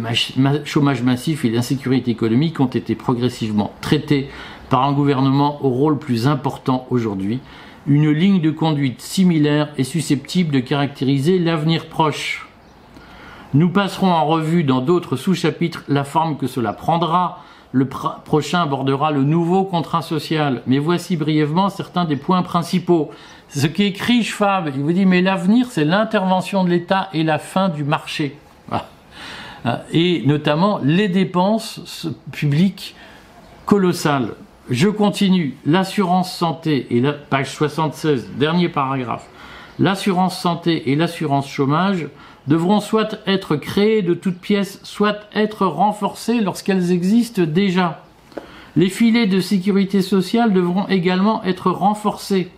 chômage 0.65 1.03
massif 1.03 1.45
et 1.45 1.49
l'insécurité 1.49 2.11
économique 2.11 2.59
ont 2.59 2.65
été 2.65 2.95
progressivement 2.95 3.73
traités 3.81 4.29
par 4.69 4.83
un 4.83 4.93
gouvernement 4.93 5.63
au 5.65 5.69
rôle 5.69 5.97
plus 5.97 6.27
important 6.27 6.87
aujourd'hui, 6.89 7.39
une 7.87 8.11
ligne 8.11 8.41
de 8.41 8.51
conduite 8.51 9.01
similaire 9.01 9.69
est 9.77 9.83
susceptible 9.83 10.51
de 10.53 10.59
caractériser 10.59 11.39
l'avenir 11.39 11.87
proche. 11.87 12.48
Nous 13.53 13.69
passerons 13.69 14.11
en 14.11 14.25
revue 14.25 14.63
dans 14.63 14.79
d'autres 14.79 15.15
sous-chapitres 15.15 15.83
la 15.87 16.03
forme 16.03 16.37
que 16.37 16.45
cela 16.45 16.71
prendra. 16.71 17.39
Le 17.71 17.87
prochain 17.87 18.61
abordera 18.61 19.11
le 19.11 19.23
nouveau 19.23 19.63
contrat 19.63 20.03
social. 20.03 20.61
Mais 20.67 20.77
voici 20.77 21.17
brièvement 21.17 21.69
certains 21.69 22.05
des 22.05 22.15
points 22.15 22.43
principaux. 22.43 23.09
Ce 23.49 23.65
qu'écrit 23.65 24.23
Schwab, 24.23 24.71
il 24.75 24.81
vous 24.81 24.91
dit 24.91 25.07
mais 25.07 25.21
l'avenir 25.21 25.67
c'est 25.71 25.85
l'intervention 25.85 26.63
de 26.63 26.69
l'État 26.69 27.09
et 27.13 27.23
la 27.23 27.39
fin 27.39 27.69
du 27.69 27.83
marché. 27.83 28.37
Euh, 29.65 29.75
et 29.91 30.23
notamment 30.25 30.79
les 30.83 31.09
dépenses 31.09 32.07
publiques 32.31 32.95
colossales. 33.65 34.35
Je 34.69 34.87
continue. 34.87 35.57
L'assurance 35.65 36.31
santé, 36.33 36.87
et 36.91 37.01
la 37.01 37.13
page 37.13 37.51
76, 37.51 38.29
dernier 38.37 38.69
paragraphe. 38.69 39.27
L'assurance 39.79 40.39
santé 40.39 40.91
et 40.91 40.95
l'assurance 40.95 41.49
chômage 41.49 42.07
devront 42.49 42.79
soit 42.79 43.19
être 43.27 43.55
créées 43.55 44.01
de 44.01 44.15
toutes 44.15 44.39
pièces, 44.39 44.79
soit 44.83 45.19
être 45.33 45.67
renforcées 45.67 46.41
lorsqu'elles 46.41 46.91
existent 46.91 47.43
déjà. 47.43 48.03
Les 48.75 48.89
filets 48.89 49.27
de 49.27 49.39
sécurité 49.39 50.01
sociale 50.01 50.51
devront 50.51 50.87
également 50.87 51.43
être 51.43 51.69
renforcés 51.69 52.49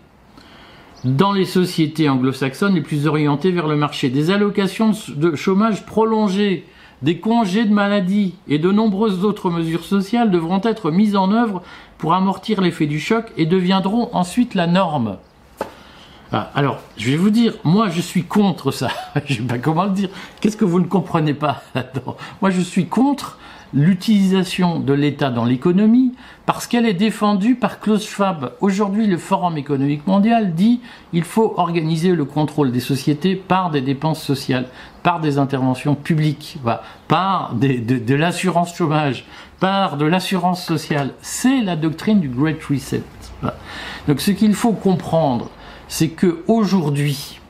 dans 1.04 1.34
les 1.34 1.46
sociétés 1.46 2.08
anglo-saxonnes 2.08 2.76
les 2.76 2.82
plus 2.82 3.06
orientées 3.06 3.52
vers 3.52 3.68
le 3.68 3.76
marché. 3.76 4.10
Des 4.10 4.32
allocations 4.32 4.94
de 5.10 5.36
chômage 5.36 5.86
prolongées 5.86 6.66
des 7.02 7.20
congés 7.20 7.66
de 7.66 7.74
maladie 7.74 8.36
et 8.48 8.60
de 8.60 8.72
nombreuses 8.72 9.26
autres 9.26 9.50
mesures 9.50 9.84
sociales 9.84 10.32
devront 10.32 10.62
être 10.64 10.92
mises 10.92 11.18
en 11.18 11.32
œuvre 11.34 11.64
pour 11.98 12.14
amortir 12.14 12.62
l'effet 12.62 12.86
du 12.86 13.00
choc 13.00 13.32
et 13.38 13.46
deviendront 13.46 14.10
ensuite 14.14 14.56
la 14.56 14.68
norme. 14.68 15.18
Ah, 16.34 16.50
alors, 16.56 16.80
je 16.98 17.12
vais 17.12 17.18
vous 17.18 17.30
dire, 17.30 17.56
moi 17.66 17.90
je 17.90 18.00
suis 18.00 18.24
contre 18.24 18.72
ça. 18.72 18.90
je 19.26 19.36
sais 19.36 19.42
pas 19.42 19.58
comment 19.58 19.84
le 19.84 19.92
dire. 19.92 20.10
Qu'est-ce 20.40 20.56
que 20.56 20.66
vous 20.66 20.80
ne 20.80 20.86
comprenez 20.86 21.34
pas 21.34 21.64
Moi 22.42 22.52
je 22.52 22.62
suis 22.62 22.88
contre 22.88 23.38
l'utilisation 23.74 24.80
de 24.80 24.94
l'État 24.94 25.30
dans 25.30 25.46
l'économie 25.46 26.14
parce 26.46 26.68
qu'elle 26.68 26.86
est 26.86 26.94
défendue 26.94 27.56
par 27.56 27.80
Klaus 27.80 28.06
Schwab. 28.06 28.54
Aujourd'hui, 28.60 29.08
le 29.08 29.18
Forum 29.18 29.58
économique 29.58 30.08
mondial 30.08 30.54
dit 30.54 30.82
il 31.14 31.24
faut 31.24 31.54
organiser 31.58 32.14
le 32.14 32.26
contrôle 32.26 32.72
des 32.72 32.80
sociétés 32.80 33.36
par 33.36 33.70
des 33.70 33.82
dépenses 33.82 34.22
sociales, 34.22 34.68
par 35.04 35.20
des 35.20 35.38
interventions 35.38 35.96
publiques, 35.96 36.60
par 37.08 37.56
de, 37.56 38.16
l'assurance 38.16 38.76
chômage, 38.76 39.26
par 39.60 39.98
de 39.98 40.06
l'assurance 40.06 40.64
sociale. 40.64 41.12
C'est 41.22 41.62
la 41.62 41.76
doctrine 41.76 42.20
du 42.20 42.30
Great 42.30 42.62
Reset. 42.64 43.04
Donc 44.08 44.22
ce 44.22 44.32
qu'il 44.32 44.54
faut 44.54 44.74
comprendre, 44.74 45.50
c'est 45.92 46.08
que 46.08 46.42
aujourd'hui, 46.48 47.42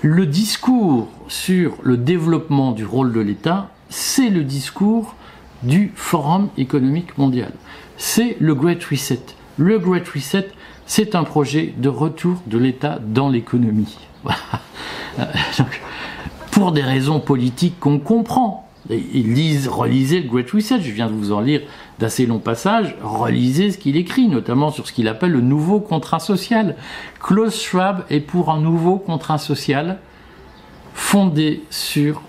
le 0.00 0.26
discours 0.26 1.08
sur 1.26 1.74
le 1.82 1.96
développement 1.96 2.70
du 2.70 2.86
rôle 2.86 3.12
de 3.12 3.18
l'État, 3.18 3.68
c'est 3.88 4.30
le 4.30 4.44
discours 4.44 5.16
du 5.64 5.90
Forum 5.96 6.50
économique 6.56 7.18
mondial. 7.18 7.50
C'est 7.96 8.36
le 8.38 8.54
Great 8.54 8.82
Reset. 8.84 9.22
Le 9.56 9.80
Great 9.80 10.08
Reset, 10.08 10.50
c'est 10.86 11.16
un 11.16 11.24
projet 11.24 11.74
de 11.76 11.88
retour 11.88 12.40
de 12.46 12.58
l'État 12.58 13.00
dans 13.04 13.28
l'économie. 13.28 13.98
pour 16.52 16.70
des 16.70 16.82
raisons 16.82 17.18
politiques 17.18 17.80
qu'on 17.80 17.98
comprend. 17.98 18.63
Lisent, 18.90 19.68
relisez 19.68 20.20
le 20.20 20.28
Great 20.28 20.50
Reset, 20.50 20.80
je 20.80 20.90
viens 20.90 21.06
de 21.06 21.12
vous 21.12 21.32
en 21.32 21.40
lire 21.40 21.62
d'assez 21.98 22.26
longs 22.26 22.38
passages, 22.38 22.96
relisez 23.02 23.70
ce 23.70 23.78
qu'il 23.78 23.96
écrit, 23.96 24.28
notamment 24.28 24.70
sur 24.70 24.86
ce 24.86 24.92
qu'il 24.92 25.08
appelle 25.08 25.32
le 25.32 25.40
nouveau 25.40 25.80
contrat 25.80 26.18
social. 26.18 26.76
Klaus 27.20 27.60
Schwab 27.62 28.04
est 28.10 28.20
pour 28.20 28.50
un 28.50 28.60
nouveau 28.60 28.98
contrat 28.98 29.38
social 29.38 29.98
fondé 30.92 31.62
sur 31.70 32.22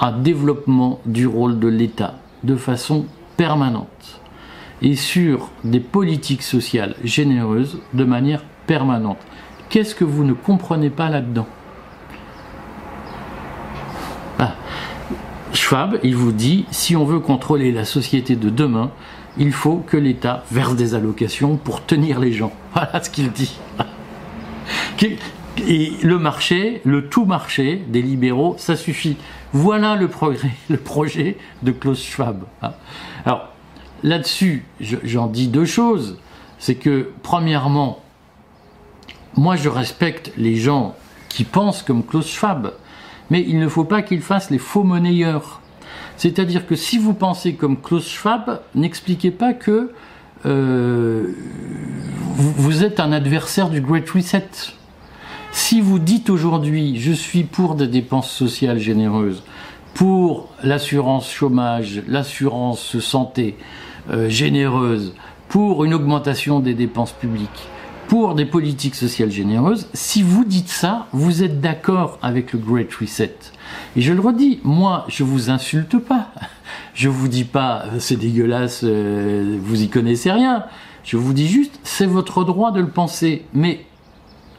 un 0.00 0.12
développement 0.12 1.00
du 1.06 1.26
rôle 1.26 1.58
de 1.58 1.68
l'État 1.68 2.18
de 2.44 2.56
façon 2.56 3.06
permanente 3.36 4.20
et 4.82 4.96
sur 4.96 5.50
des 5.64 5.80
politiques 5.80 6.42
sociales 6.42 6.96
généreuses 7.04 7.78
de 7.94 8.04
manière 8.04 8.42
permanente. 8.66 9.18
Qu'est-ce 9.68 9.94
que 9.94 10.04
vous 10.04 10.24
ne 10.24 10.32
comprenez 10.32 10.90
pas 10.90 11.08
là-dedans? 11.08 11.46
Schwab, 15.54 15.98
il 16.02 16.16
vous 16.16 16.32
dit, 16.32 16.64
si 16.70 16.96
on 16.96 17.04
veut 17.04 17.20
contrôler 17.20 17.72
la 17.72 17.84
société 17.84 18.36
de 18.36 18.50
demain, 18.50 18.90
il 19.38 19.52
faut 19.52 19.76
que 19.76 19.96
l'État 19.96 20.44
verse 20.50 20.74
des 20.74 20.94
allocations 20.94 21.56
pour 21.56 21.84
tenir 21.84 22.20
les 22.20 22.32
gens. 22.32 22.52
Voilà 22.74 23.02
ce 23.02 23.10
qu'il 23.10 23.30
dit. 23.30 23.58
Et 25.68 25.92
le 26.02 26.18
marché, 26.18 26.80
le 26.84 27.08
tout 27.08 27.26
marché 27.26 27.82
des 27.88 28.00
libéraux, 28.00 28.54
ça 28.58 28.76
suffit. 28.76 29.16
Voilà 29.52 29.96
le 29.96 30.08
projet 30.84 31.36
de 31.62 31.72
Klaus 31.72 32.02
Schwab. 32.02 32.44
Hein. 32.62 32.72
Alors, 33.26 33.48
là-dessus, 34.02 34.64
j'en 34.80 35.26
dis 35.26 35.48
deux 35.48 35.66
choses. 35.66 36.18
C'est 36.58 36.76
que, 36.76 37.10
premièrement, 37.22 38.00
moi 39.36 39.56
je 39.56 39.68
respecte 39.68 40.32
les 40.36 40.56
gens 40.56 40.94
qui 41.28 41.44
pensent 41.44 41.82
comme 41.82 42.04
Klaus 42.04 42.28
Schwab, 42.28 42.72
mais 43.32 43.42
il 43.48 43.58
ne 43.58 43.66
faut 43.66 43.84
pas 43.84 44.02
qu'ils 44.02 44.20
fassent 44.20 44.50
les 44.50 44.58
faux 44.58 44.82
monnayeurs. 44.82 45.62
C'est-à-dire 46.18 46.66
que 46.66 46.76
si 46.76 46.98
vous 46.98 47.14
pensez 47.14 47.54
comme 47.54 47.80
Klaus 47.80 48.06
Schwab, 48.06 48.60
n'expliquez 48.74 49.30
pas 49.30 49.54
que 49.54 49.90
euh, 50.44 51.32
vous 52.36 52.84
êtes 52.84 53.00
un 53.00 53.10
adversaire 53.10 53.70
du 53.70 53.80
Great 53.80 54.08
Reset. 54.10 54.50
Si 55.50 55.80
vous 55.80 55.98
dites 55.98 56.28
aujourd'hui, 56.28 57.00
je 57.00 57.12
suis 57.12 57.44
pour 57.44 57.74
des 57.74 57.86
dépenses 57.86 58.30
sociales 58.30 58.78
généreuses, 58.78 59.42
pour 59.94 60.50
l'assurance 60.62 61.30
chômage, 61.30 62.02
l'assurance 62.08 62.98
santé 62.98 63.56
euh, 64.10 64.28
généreuse, 64.28 65.14
pour 65.48 65.86
une 65.86 65.94
augmentation 65.94 66.60
des 66.60 66.74
dépenses 66.74 67.12
publiques, 67.12 67.66
pour 68.08 68.34
des 68.34 68.44
politiques 68.44 68.94
sociales 68.94 69.30
généreuses, 69.30 69.88
si 69.94 70.22
vous 70.22 70.44
dites 70.44 70.68
ça, 70.68 71.06
vous 71.12 71.42
êtes 71.42 71.60
d'accord 71.60 72.18
avec 72.22 72.52
le 72.52 72.58
Great 72.58 72.92
Reset. 72.94 73.34
Et 73.96 74.02
je 74.02 74.12
le 74.12 74.20
redis, 74.20 74.60
moi, 74.64 75.04
je 75.08 75.24
vous 75.24 75.50
insulte 75.50 75.98
pas. 75.98 76.32
Je 76.94 77.08
vous 77.08 77.28
dis 77.28 77.44
pas, 77.44 77.84
euh, 77.86 77.98
c'est 77.98 78.16
dégueulasse, 78.16 78.82
euh, 78.84 79.58
vous 79.62 79.82
y 79.82 79.88
connaissez 79.88 80.30
rien. 80.30 80.64
Je 81.04 81.16
vous 81.16 81.32
dis 81.32 81.48
juste, 81.48 81.78
c'est 81.84 82.06
votre 82.06 82.44
droit 82.44 82.70
de 82.70 82.80
le 82.80 82.88
penser. 82.88 83.44
Mais 83.54 83.84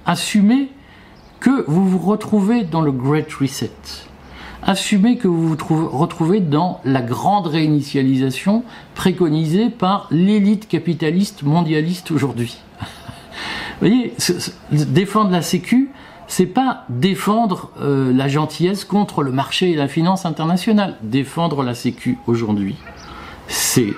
assumez 0.06 0.70
que 1.40 1.64
vous 1.68 1.88
vous 1.88 2.00
retrouvez 2.00 2.64
dans 2.64 2.82
le 2.82 2.92
Great 2.92 3.32
Reset. 3.34 3.72
Assumez 4.66 5.18
que 5.18 5.28
vous 5.28 5.50
vous 5.50 5.90
retrouvez 5.90 6.40
dans 6.40 6.80
la 6.86 7.02
grande 7.02 7.48
réinitialisation 7.48 8.64
préconisée 8.96 9.70
par 9.70 10.08
l'élite 10.10 10.70
capitaliste 10.70 11.44
mondialiste 11.44 12.12
aujourd'hui. 12.12 12.58
voyez, 13.88 14.14
défendre 14.72 15.32
la 15.32 15.42
Sécu, 15.42 15.90
c'est 16.28 16.46
pas 16.46 16.86
défendre 16.90 17.72
euh, 17.82 18.14
la 18.14 18.28
gentillesse 18.28 18.86
contre 18.86 19.24
le 19.24 19.32
marché 19.32 19.72
et 19.72 19.76
la 19.76 19.88
finance 19.88 20.26
internationale. 20.26 20.98
Défendre 21.02 21.64
la 21.64 21.76
Sécu 21.76 22.18
aujourd'hui, 22.28 22.78
c'est 23.48 23.94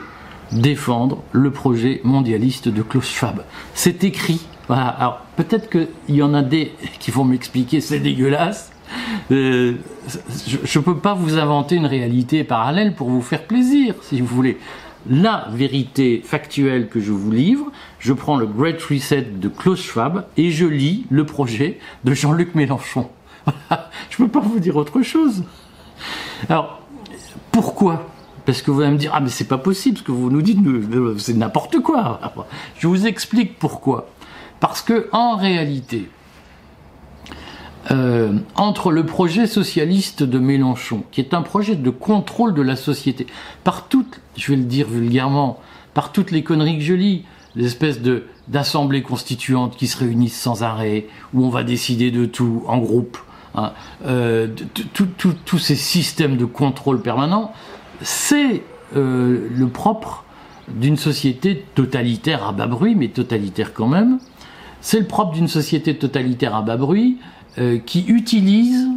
défendre 0.51 1.23
le 1.31 1.51
projet 1.51 2.01
mondialiste 2.03 2.67
de 2.67 2.81
Klaus 2.81 3.07
Schwab. 3.09 3.43
C'est 3.73 4.03
écrit. 4.03 4.41
Voilà. 4.67 4.87
Alors 4.87 5.21
peut-être 5.35 5.69
qu'il 5.69 6.15
y 6.15 6.23
en 6.23 6.33
a 6.33 6.41
des 6.41 6.73
qui 6.99 7.11
vont 7.11 7.23
m'expliquer 7.23 7.81
c'est 7.81 7.99
dégueulasse. 7.99 8.71
Euh, 9.31 9.75
je 10.65 10.79
ne 10.79 10.83
peux 10.83 10.97
pas 10.97 11.13
vous 11.13 11.37
inventer 11.37 11.75
une 11.75 11.85
réalité 11.85 12.43
parallèle 12.43 12.93
pour 12.93 13.09
vous 13.09 13.21
faire 13.21 13.43
plaisir, 13.43 13.95
si 14.01 14.21
vous 14.21 14.27
voulez. 14.27 14.57
La 15.07 15.47
vérité 15.51 16.23
factuelle 16.25 16.89
que 16.89 16.99
je 16.99 17.11
vous 17.11 17.31
livre, 17.31 17.71
je 17.99 18.11
prends 18.11 18.37
le 18.37 18.47
Great 18.47 18.81
Reset 18.81 19.21
de 19.21 19.49
Klaus 19.49 19.79
Schwab 19.79 20.25
et 20.35 20.49
je 20.49 20.65
lis 20.65 21.05
le 21.11 21.27
projet 21.27 21.79
de 22.03 22.13
Jean-Luc 22.13 22.55
Mélenchon. 22.55 23.09
je 24.09 24.23
ne 24.23 24.27
peux 24.27 24.39
pas 24.39 24.39
vous 24.39 24.59
dire 24.59 24.75
autre 24.75 25.03
chose. 25.03 25.43
Alors, 26.49 26.81
pourquoi? 27.51 28.09
Parce 28.47 28.63
que 28.63 28.71
vous 28.71 28.81
allez 28.81 28.93
me 28.93 28.97
dire, 28.97 29.11
ah 29.13 29.19
mais 29.19 29.29
c'est 29.29 29.47
pas 29.47 29.59
possible, 29.59 29.99
ce 29.99 30.03
que 30.03 30.11
vous 30.11 30.31
nous 30.31 30.41
dites, 30.41 30.59
c'est 31.19 31.35
n'importe 31.35 31.79
quoi. 31.81 32.19
Je 32.79 32.87
vous 32.87 33.05
explique 33.05 33.59
pourquoi. 33.59 34.09
Parce 34.59 34.81
que 34.81 35.07
en 35.11 35.35
réalité, 35.35 36.09
euh, 37.91 38.39
entre 38.55 38.91
le 38.91 39.05
projet 39.05 39.47
socialiste 39.47 40.23
de 40.23 40.39
Mélenchon, 40.39 41.03
qui 41.11 41.21
est 41.21 41.33
un 41.33 41.41
projet 41.41 41.75
de 41.75 41.89
contrôle 41.89 42.53
de 42.53 42.61
la 42.61 42.75
société, 42.75 43.27
par 43.63 43.87
toutes, 43.87 44.21
je 44.37 44.51
vais 44.51 44.57
le 44.57 44.63
dire 44.63 44.87
vulgairement, 44.87 45.59
par 45.93 46.11
toutes 46.11 46.31
les 46.31 46.43
conneries 46.43 46.77
que 46.77 46.83
je 46.83 46.93
lis, 46.93 47.23
l'espèce 47.55 48.01
de 48.01 48.25
d'assemblées 48.47 49.01
constituantes 49.01 49.75
qui 49.75 49.87
se 49.87 49.97
réunissent 49.97 50.39
sans 50.39 50.61
arrêt, 50.61 51.07
où 51.33 51.43
on 51.43 51.49
va 51.49 51.63
décider 51.63 52.11
de 52.11 52.25
tout 52.25 52.63
en 52.67 52.77
groupe, 52.77 53.17
hein, 53.55 53.73
euh, 54.05 54.47
tous 54.93 55.57
ces 55.57 55.75
systèmes 55.75 56.37
de 56.37 56.45
contrôle 56.45 57.01
permanent, 57.01 57.51
c'est 58.01 58.61
euh, 58.95 59.47
le 59.51 59.67
propre 59.67 60.23
d'une 60.67 60.97
société 60.97 61.65
totalitaire 61.75 62.47
à 62.47 62.51
bas 62.51 62.67
bruit, 62.67 62.95
mais 62.95 63.07
totalitaire 63.07 63.73
quand 63.73 63.87
même. 63.87 64.19
C'est 64.81 64.99
le 64.99 65.07
propre 65.07 65.33
d'une 65.33 65.47
société 65.47 65.95
totalitaire 65.97 66.55
à 66.55 66.61
bas 66.61 66.77
bruit 66.77 67.17
euh, 67.57 67.77
qui 67.77 68.05
utilise 68.07 68.87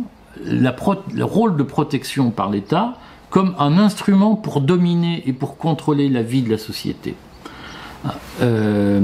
le 0.45 1.23
rôle 1.23 1.57
de 1.57 1.62
protection 1.62 2.31
par 2.31 2.50
l'État 2.50 2.95
comme 3.31 3.55
un 3.59 3.79
instrument 3.79 4.35
pour 4.35 4.61
dominer 4.61 5.23
et 5.27 5.33
pour 5.33 5.59
contrôler 5.59 6.09
la 6.09 6.23
vie 6.23 6.43
de 6.43 6.50
la 6.50 6.59
société. 6.59 7.15
Euh, 8.41 9.00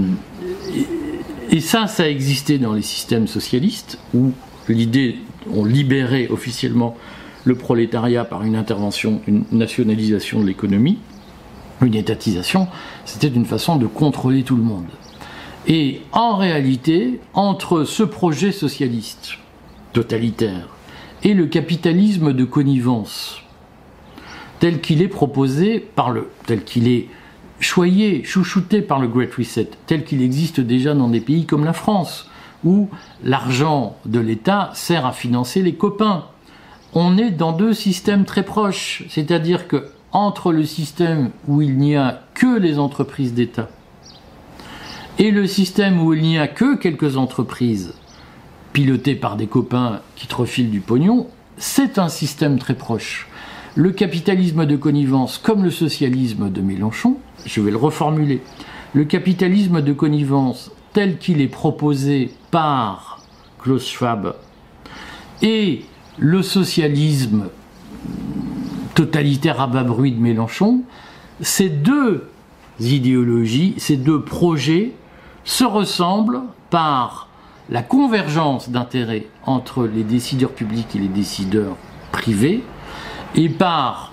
et 1.51 1.61
ça, 1.61 1.87
ça 1.87 2.05
a 2.05 2.09
existé 2.09 2.59
dans 2.59 2.73
les 2.73 2.83
systèmes 2.83 3.27
socialistes 3.27 3.99
où 4.15 4.33
l'idée, 4.69 5.19
on 5.53 5.65
libérait 5.65 6.29
officiellement 6.29 6.97
le 7.45 7.55
prolétariat 7.55 8.25
par 8.25 8.43
une 8.43 8.57
intervention, 8.57 9.21
une 9.27 9.45
nationalisation 9.53 10.41
de 10.41 10.47
l'économie, 10.47 10.99
une 11.83 11.95
étatisation, 11.95 12.67
c'était 13.05 13.29
une 13.29 13.45
façon 13.45 13.77
de 13.77 13.87
contrôler 13.87 14.43
tout 14.43 14.57
le 14.57 14.63
monde. 14.63 14.87
Et 15.67 16.01
en 16.13 16.37
réalité, 16.37 17.21
entre 17.35 17.85
ce 17.85 18.03
projet 18.03 18.53
socialiste 18.53 19.35
totalitaire 19.95 20.69
et 21.23 21.33
le 21.33 21.47
capitalisme 21.47 22.35
de 22.35 22.45
connivence, 22.45 23.41
tel 24.61 24.83
qu'il 24.83 25.01
est 25.01 25.09
proposé 25.09 25.81
par 25.81 26.11
le, 26.11 26.29
tel 26.45 26.65
qu'il 26.65 26.87
est 26.87 27.09
choyé, 27.61 28.23
chouchouté 28.25 28.83
par 28.83 29.01
le 29.01 29.09
Great 29.09 29.35
Reset, 29.35 29.71
tel 29.87 30.05
qu'il 30.05 30.21
existe 30.21 30.61
déjà 30.61 30.93
dans 30.93 31.09
des 31.09 31.23
pays 31.23 31.47
comme 31.47 31.65
la 31.65 31.73
France, 31.73 32.29
où 32.63 32.91
l'argent 33.23 33.97
de 34.05 34.21
l'État 34.21 34.71
sert 34.75 35.07
à 35.07 35.13
financer 35.13 35.63
les 35.63 35.75
copains, 35.75 36.27
on 36.93 37.17
est 37.17 37.31
dans 37.31 37.53
deux 37.53 37.73
systèmes 37.73 38.27
très 38.27 38.43
proches, 38.43 39.05
c'est-à-dire 39.09 39.67
que 39.67 39.87
entre 40.13 40.53
le 40.53 40.65
système 40.65 41.31
où 41.49 41.63
il 41.63 41.79
n'y 41.79 41.97
a 41.97 42.23
que 42.35 42.59
les 42.59 42.79
entreprises 42.79 43.35
d'État 43.35 43.69
et 45.19 45.31
le 45.31 45.47
système 45.47 46.03
où 46.03 46.13
il 46.13 46.23
n'y 46.23 46.39
a 46.39 46.49
que 46.49 46.77
quelques 46.77 47.17
entreprises 47.17 47.95
pilotées 48.75 49.15
par 49.15 49.37
des 49.37 49.47
copains 49.47 50.01
qui 50.17 50.27
te 50.27 50.35
refilent 50.35 50.71
du 50.71 50.81
pognon, 50.81 51.29
c'est 51.57 51.99
un 51.99 52.09
système 52.09 52.59
très 52.59 52.75
proche. 52.75 53.29
Le 53.77 53.93
capitalisme 53.93 54.67
de 54.67 54.77
connivence, 54.77 55.39
comme 55.39 55.63
le 55.63 55.71
socialisme 55.71 56.51
de 56.51 56.61
Mélenchon, 56.61 57.17
je 57.47 57.61
vais 57.61 57.71
le 57.71 57.77
reformuler, 57.77 58.43
le 58.93 59.05
capitalisme 59.05 59.81
de 59.81 59.93
connivence 59.93 60.73
tel 60.93 61.19
qu'il 61.19 61.41
est 61.41 61.49
proposé 61.49 62.33
par 62.51 63.23
Klaus 63.61 63.89
Schwab 63.89 64.35
et 65.41 65.85
le 66.19 66.43
socialisme 66.43 67.47
totalitaire 68.95 69.61
à 69.61 69.69
bas 69.69 69.85
bruit 69.85 70.13
de 70.13 70.21
Mélenchon, 70.21 70.83
ces 71.41 71.69
deux 71.69 72.29
idéologies, 72.81 73.75
ces 73.79 73.97
deux 73.97 74.23
projets 74.23 74.93
se 75.45 75.65
ressemblent 75.65 76.43
par 76.71 77.29
la 77.71 77.83
convergence 77.83 78.69
d'intérêts 78.71 79.27
entre 79.45 79.87
les 79.87 80.05
décideurs 80.05 80.53
publics 80.53 80.95
et 80.95 80.99
les 80.99 81.09
décideurs 81.09 81.77
privés, 82.13 82.63
et 83.35 83.49
par 83.49 84.13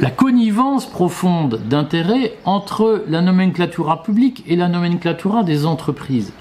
la 0.00 0.10
connivence 0.10 0.86
profonde 0.86 1.60
d'intérêts 1.68 2.34
entre 2.44 3.04
la 3.08 3.20
nomenclatura 3.20 4.02
publique 4.02 4.42
et 4.46 4.56
la 4.56 4.68
nomenclatura 4.68 5.44
des 5.44 5.66
entreprises. 5.66 6.32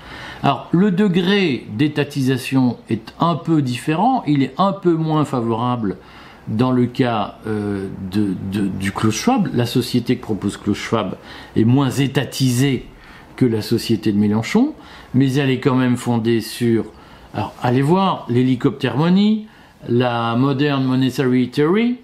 Alors, 0.41 0.67
le 0.71 0.91
degré 0.91 1.65
d'étatisation 1.77 2.77
est 2.89 3.13
un 3.19 3.35
peu 3.35 3.61
différent, 3.61 4.23
il 4.27 4.43
est 4.43 4.53
un 4.57 4.73
peu 4.73 4.93
moins 4.93 5.23
favorable 5.23 5.97
dans 6.47 6.71
le 6.71 6.85
cas 6.85 7.35
euh, 7.47 7.87
du 8.11 8.91
Klaus 8.91 9.15
Schwab. 9.15 9.49
La 9.53 9.65
société 9.65 10.17
que 10.17 10.23
propose 10.23 10.57
Klaus 10.57 10.77
Schwab 10.77 11.15
est 11.55 11.63
moins 11.63 11.91
étatisée 11.91 12.87
que 13.37 13.45
la 13.45 13.61
société 13.61 14.11
de 14.11 14.17
Mélenchon, 14.17 14.73
mais 15.13 15.33
elle 15.33 15.49
est 15.49 15.59
quand 15.59 15.75
même 15.75 15.97
fondée 15.97 16.41
sur. 16.41 16.85
Alors, 17.33 17.53
allez 17.61 17.81
voir 17.81 18.25
l'hélicoptère 18.29 18.97
money, 18.97 19.45
la 19.89 20.35
Modern 20.35 20.83
Monetary 20.83 21.49
Theory, 21.49 21.97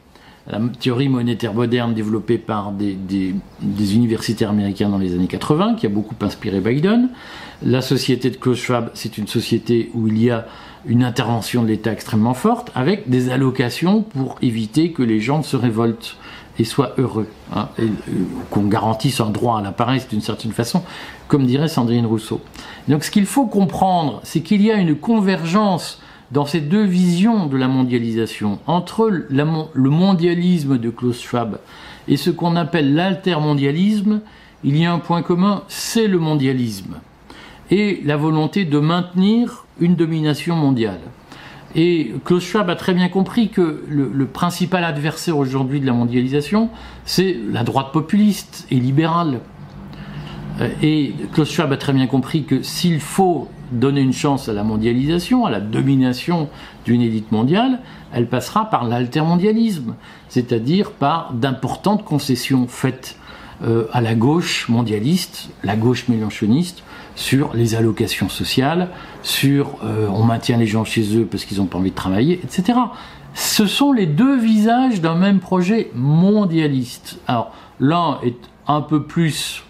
la 0.49 0.59
théorie 0.79 1.09
monétaire 1.09 1.53
moderne 1.53 1.93
développée 1.93 2.39
par 2.39 2.71
des, 2.71 2.95
des, 2.95 3.95
universitaires 3.95 4.49
américains 4.49 4.89
dans 4.89 4.97
les 4.97 5.13
années 5.13 5.27
80, 5.27 5.75
qui 5.75 5.85
a 5.85 5.89
beaucoup 5.89 6.15
inspiré 6.21 6.59
Biden. 6.59 7.09
La 7.61 7.81
société 7.81 8.31
de 8.31 8.37
Klaus 8.37 8.57
Schwab, 8.57 8.89
c'est 8.95 9.17
une 9.17 9.27
société 9.27 9.91
où 9.93 10.07
il 10.07 10.21
y 10.21 10.31
a 10.31 10.47
une 10.85 11.03
intervention 11.03 11.61
de 11.61 11.67
l'État 11.67 11.91
extrêmement 11.91 12.33
forte, 12.33 12.71
avec 12.73 13.09
des 13.09 13.29
allocations 13.29 14.01
pour 14.01 14.37
éviter 14.41 14.91
que 14.91 15.03
les 15.03 15.19
gens 15.19 15.43
se 15.43 15.55
révoltent 15.55 16.17
et 16.59 16.65
soient 16.65 16.93
heureux, 16.97 17.27
hein, 17.55 17.69
euh, 17.79 17.87
qu'on 18.51 18.63
garantisse 18.63 19.21
un 19.21 19.29
droit 19.29 19.57
à 19.59 19.61
la 19.61 19.71
paresse 19.71 20.07
d'une 20.07 20.21
certaine 20.21 20.51
façon, 20.51 20.83
comme 21.27 21.45
dirait 21.45 21.69
Sandrine 21.69 22.05
Rousseau. 22.05 22.41
Donc 22.87 23.03
ce 23.03 23.11
qu'il 23.11 23.25
faut 23.25 23.47
comprendre, 23.47 24.19
c'est 24.23 24.41
qu'il 24.41 24.61
y 24.61 24.71
a 24.71 24.75
une 24.75 24.95
convergence 24.95 26.01
dans 26.31 26.45
ces 26.45 26.61
deux 26.61 26.83
visions 26.83 27.47
de 27.47 27.57
la 27.57 27.67
mondialisation, 27.67 28.59
entre 28.67 29.09
le 29.29 29.89
mondialisme 29.89 30.77
de 30.77 30.89
Klaus 30.91 31.19
Schwab 31.19 31.57
et 32.07 32.17
ce 32.17 32.29
qu'on 32.29 32.55
appelle 32.55 32.93
l'altermondialisme, 32.93 34.21
il 34.63 34.77
y 34.77 34.85
a 34.85 34.91
un 34.91 34.99
point 34.99 35.21
commun, 35.21 35.63
c'est 35.67 36.07
le 36.07 36.19
mondialisme 36.19 36.99
et 37.71 38.01
la 38.03 38.17
volonté 38.17 38.65
de 38.65 38.79
maintenir 38.79 39.65
une 39.79 39.95
domination 39.95 40.55
mondiale. 40.55 40.99
Et 41.75 42.13
Klaus 42.25 42.43
Schwab 42.43 42.69
a 42.69 42.75
très 42.75 42.93
bien 42.93 43.09
compris 43.09 43.49
que 43.49 43.83
le, 43.87 44.25
principal 44.25 44.83
adversaire 44.83 45.37
aujourd'hui 45.37 45.79
de 45.79 45.85
la 45.85 45.93
mondialisation, 45.93 46.69
c'est 47.05 47.37
la 47.51 47.63
droite 47.63 47.91
populiste 47.91 48.65
et 48.71 48.75
libérale. 48.75 49.41
Euh, 50.61 50.69
et 50.81 51.13
Klaus 51.33 51.51
Schwab 51.51 51.71
a 51.71 51.77
très 51.77 51.93
bien 51.93 52.07
compris 52.07 52.43
que 52.43 52.63
s'il 52.63 52.99
faut 52.99 53.47
donner 53.71 54.01
une 54.01 54.13
chance 54.13 54.49
à 54.49 54.53
la 54.53 54.63
mondialisation, 54.63 55.45
à 55.45 55.51
la 55.51 55.59
domination 55.59 56.49
d'une 56.85 57.01
élite 57.01 57.31
mondiale, 57.31 57.79
elle 58.13 58.27
passera 58.27 58.65
par 58.65 58.85
l'altermondialisme, 58.85 59.93
c'est-à-dire 60.27 60.91
par 60.91 61.33
d'importantes 61.33 62.03
concessions 62.03 62.67
faites 62.67 63.15
euh, 63.63 63.85
à 63.91 64.01
la 64.01 64.15
gauche 64.15 64.69
mondialiste, 64.69 65.49
la 65.63 65.75
gauche 65.75 66.07
mélanchoniste, 66.07 66.83
sur 67.19 67.53
les 67.53 67.75
allocations 67.75 68.29
sociales, 68.29 68.87
sur 69.23 69.75
euh, 69.83 70.07
on 70.07 70.23
maintient 70.23 70.55
les 70.55 70.65
gens 70.65 70.85
chez 70.85 71.17
eux 71.17 71.27
parce 71.29 71.43
qu'ils 71.43 71.57
n'ont 71.57 71.65
pas 71.65 71.77
envie 71.77 71.91
de 71.91 71.95
travailler, 71.95 72.39
etc. 72.45 72.79
Ce 73.33 73.67
sont 73.67 73.91
les 73.91 74.05
deux 74.05 74.39
visages 74.39 75.01
d'un 75.01 75.15
même 75.15 75.39
projet 75.39 75.91
mondialiste. 75.93 77.19
Alors 77.27 77.51
l'un 77.81 78.19
est 78.23 78.37
un 78.67 78.79
peu 78.79 79.03
plus 79.03 79.63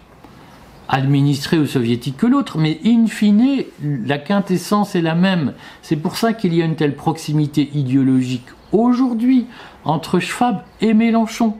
administré 0.88 1.58
ou 1.58 1.66
soviétique 1.66 2.16
que 2.16 2.26
l'autre, 2.26 2.56
mais 2.56 2.78
in 2.86 3.08
fine, 3.08 3.64
la 3.82 4.18
quintessence 4.18 4.94
est 4.94 5.02
la 5.02 5.16
même. 5.16 5.54
C'est 5.82 5.96
pour 5.96 6.16
ça 6.16 6.32
qu'il 6.32 6.54
y 6.54 6.62
a 6.62 6.64
une 6.64 6.76
telle 6.76 6.94
proximité 6.94 7.68
idéologique 7.74 8.46
aujourd'hui 8.70 9.46
entre 9.84 10.20
Schwab 10.20 10.62
et 10.80 10.94
Mélenchon. 10.94 11.56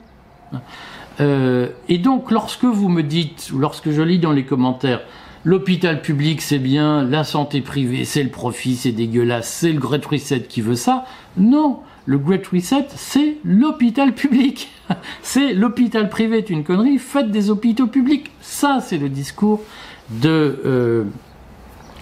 Euh, 1.20 1.68
et 1.88 1.98
donc, 1.98 2.30
lorsque 2.30 2.64
vous 2.64 2.88
me 2.88 3.02
dites, 3.02 3.50
lorsque 3.56 3.90
je 3.90 4.02
lis 4.02 4.20
dans 4.20 4.32
les 4.32 4.44
commentaires, 4.44 5.00
l'hôpital 5.44 6.02
public 6.02 6.42
c'est 6.42 6.58
bien, 6.58 7.02
la 7.02 7.24
santé 7.24 7.60
privée 7.60 8.04
c'est 8.04 8.22
le 8.22 8.30
profit, 8.30 8.76
c'est 8.76 8.92
dégueulasse, 8.92 9.48
c'est 9.48 9.72
le 9.72 9.78
Great 9.78 10.04
Reset 10.06 10.42
qui 10.42 10.60
veut 10.60 10.76
ça, 10.76 11.04
non, 11.36 11.80
le 12.06 12.18
Great 12.18 12.46
Reset, 12.48 12.86
c'est 12.96 13.36
l'hôpital 13.44 14.14
public. 14.14 14.68
c'est 15.22 15.54
l'hôpital 15.54 16.08
privé 16.08 16.38
est 16.38 16.50
une 16.50 16.64
connerie, 16.64 16.98
faites 16.98 17.30
des 17.30 17.50
hôpitaux 17.50 17.86
publics. 17.86 18.30
Ça, 18.40 18.80
c'est 18.84 18.98
le 18.98 19.08
discours 19.08 19.62
de, 20.10 20.60
euh, 20.64 21.04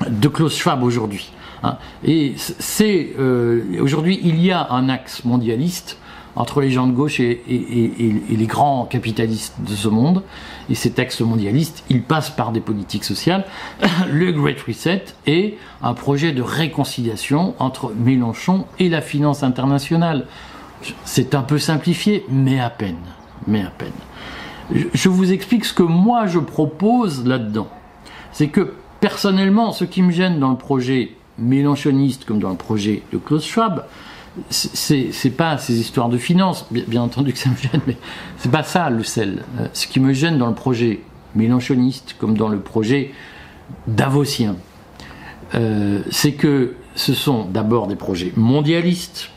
de 0.09 0.29
Klaus 0.29 0.57
Schwab 0.57 0.83
aujourd'hui. 0.83 1.31
Hein. 1.63 1.77
Et 2.05 2.35
c'est 2.37 3.15
euh, 3.19 3.63
aujourd'hui, 3.81 4.21
il 4.23 4.43
y 4.43 4.53
a 4.53 4.71
un 4.71 4.89
axe 4.89 5.25
mondialiste 5.25 5.99
entre 6.39 6.61
les 6.61 6.71
gens 6.71 6.87
de 6.87 6.93
gauche 6.93 7.19
et, 7.19 7.43
les 7.49 8.47
grands 8.47 8.85
capitalistes 8.85 9.57
de 9.59 9.75
ce 9.75 9.89
monde. 9.89 10.23
Et 10.71 10.77
cet 10.77 11.01
axe 11.01 11.21
mondialiste, 11.21 11.85
il 11.91 12.03
passe 12.03 12.31
par 12.31 12.53
des 12.53 12.61
politiques 12.61 13.03
sociales. 13.03 13.45
Le 14.13 14.31
Great 14.31 14.61
Reset 14.63 15.05
est 15.27 15.59
un 15.83 15.95
projet 15.95 16.31
de 16.31 16.41
réconciliation 16.41 17.55
entre 17.59 17.93
Mélenchon 17.93 18.67
et 18.79 18.89
la 18.89 19.01
finance 19.01 19.43
internationale. 19.43 20.27
C'est 21.05 21.35
un 21.35 21.43
peu 21.43 21.59
simplifié, 21.59 22.25
mais 22.31 22.61
à 22.61 22.71
peine. 22.71 23.03
Mais 23.49 23.63
à 23.63 23.71
peine. 23.71 23.91
Je 24.95 25.09
vous 25.09 25.33
explique 25.33 25.65
ce 25.65 25.75
que 25.75 25.83
moi 25.83 26.29
je 26.29 26.39
propose 26.39 27.27
là-dedans. 27.27 27.69
C'est 28.31 28.49
que 28.49 28.75
personnellement, 29.01 29.73
ce 29.73 29.85
qui 29.85 30.03
me 30.03 30.13
gêne 30.13 30.39
dans 30.39 30.51
le 30.51 30.57
projet 30.57 31.17
mélenchoniste 31.37 32.25
comme 32.27 32.39
dans 32.39 32.51
le 32.51 32.57
projet 32.57 33.03
de 33.13 33.19
Klaus 33.19 33.45
Schwab, 33.45 33.87
c'est 34.51 35.37
pas 35.37 35.59
ces 35.59 35.79
histoires 35.79 36.09
de 36.09 36.19
finances, 36.19 36.67
bien, 36.71 37.03
entendu 37.03 37.33
que 37.33 37.39
ça 37.39 37.51
me 37.51 37.57
gêne, 37.57 37.81
mais 37.87 37.97
c'est 38.39 38.51
pas 38.51 38.63
ça 38.63 38.91
le 38.91 39.05
sel. 39.05 39.45
Euh, 39.59 39.67
ce 39.73 39.87
qui 39.87 40.01
me 40.01 40.13
gêne 40.13 40.39
dans 40.39 40.47
le 40.47 40.55
projet 40.55 41.01
mélanchoniste 41.35 42.17
comme 42.19 42.37
dans 42.37 42.49
le 42.49 42.61
projet 42.61 43.13
davosien, 43.87 44.57
euh, 45.55 46.01
c'est 46.11 46.33
que 46.33 46.75
ce 46.95 47.15
sont 47.15 47.45
d'abord 47.45 47.87
des 47.87 47.97
projets 47.97 48.33
mondialistes 48.37 49.31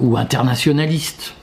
ou 0.00 0.16
internationalistes, 0.16 1.34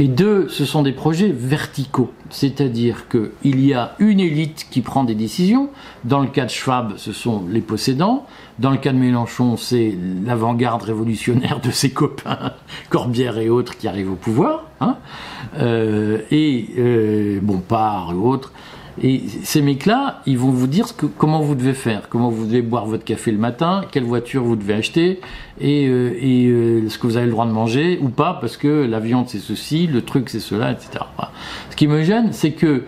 et 0.00 0.06
deux, 0.06 0.48
ce 0.48 0.64
sont 0.64 0.82
des 0.82 0.92
projets 0.92 1.28
verticaux, 1.28 2.12
c'est-à-dire 2.30 3.06
qu'il 3.08 3.66
y 3.66 3.74
a 3.74 3.96
une 3.98 4.20
élite 4.20 4.68
qui 4.70 4.80
prend 4.80 5.02
des 5.02 5.16
décisions. 5.16 5.70
Dans 6.04 6.20
le 6.20 6.28
cas 6.28 6.44
de 6.44 6.50
Schwab, 6.50 6.92
ce 6.98 7.12
sont 7.12 7.44
les 7.50 7.60
possédants. 7.60 8.24
Dans 8.58 8.70
le 8.70 8.76
cas 8.76 8.92
de 8.92 8.98
Mélenchon, 8.98 9.56
c'est 9.56 9.96
l'avant-garde 10.24 10.82
révolutionnaire 10.82 11.60
de 11.60 11.70
ses 11.70 11.90
copains, 11.90 12.52
Corbière 12.90 13.38
et 13.38 13.48
autres, 13.48 13.76
qui 13.76 13.86
arrivent 13.86 14.12
au 14.12 14.16
pouvoir. 14.16 14.64
Hein. 14.80 14.96
Euh, 15.58 16.18
et 16.30 16.68
euh, 16.78 17.38
Bompard 17.40 18.12
et 18.12 18.16
autres. 18.16 18.52
Et 19.02 19.22
ces 19.44 19.62
mecs-là, 19.62 20.22
ils 20.26 20.38
vont 20.38 20.50
vous 20.50 20.66
dire 20.66 20.86
comment 21.16 21.40
vous 21.40 21.54
devez 21.54 21.74
faire, 21.74 22.08
comment 22.08 22.30
vous 22.30 22.46
devez 22.46 22.62
boire 22.62 22.86
votre 22.86 23.04
café 23.04 23.30
le 23.30 23.38
matin, 23.38 23.82
quelle 23.92 24.02
voiture 24.02 24.42
vous 24.42 24.56
devez 24.56 24.74
acheter, 24.74 25.20
et, 25.60 25.86
euh, 25.86 26.12
euh, 26.20 26.88
ce 26.88 26.98
que 26.98 27.06
vous 27.06 27.16
avez 27.16 27.26
le 27.26 27.32
droit 27.32 27.46
de 27.46 27.52
manger 27.52 27.98
ou 28.02 28.08
pas, 28.08 28.38
parce 28.40 28.56
que 28.56 28.86
la 28.86 28.98
viande 28.98 29.28
c'est 29.28 29.38
ceci, 29.38 29.86
le 29.86 30.02
truc 30.02 30.28
c'est 30.28 30.40
cela, 30.40 30.72
etc. 30.72 31.04
Ce 31.70 31.76
qui 31.76 31.86
me 31.86 32.02
gêne, 32.02 32.32
c'est 32.32 32.52
que 32.52 32.84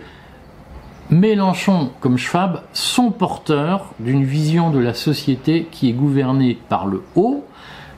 Mélenchon 1.11 1.91
comme 1.99 2.17
Schwab 2.17 2.63
sont 2.71 3.11
porteurs 3.11 3.93
d'une 3.99 4.23
vision 4.23 4.69
de 4.69 4.79
la 4.79 4.93
société 4.93 5.67
qui 5.69 5.89
est 5.89 5.93
gouvernée 5.93 6.57
par 6.69 6.87
le 6.87 7.03
haut 7.15 7.43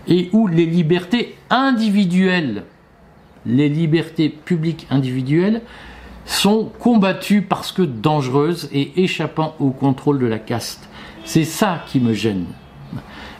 et 0.07 0.29
où 0.33 0.47
les 0.47 0.65
libertés 0.65 1.35
individuelles, 1.51 2.63
les 3.45 3.69
libertés 3.69 4.29
publiques 4.29 4.87
individuelles, 4.89 5.61
sont 6.25 6.71
combattues 6.79 7.43
parce 7.43 7.71
que 7.71 7.83
dangereuses 7.83 8.67
et 8.73 9.03
échappant 9.03 9.53
au 9.59 9.69
contrôle 9.69 10.17
de 10.17 10.25
la 10.25 10.39
caste. 10.39 10.89
C'est 11.23 11.43
ça 11.43 11.83
qui 11.85 11.99
me 11.99 12.13
gêne. 12.13 12.45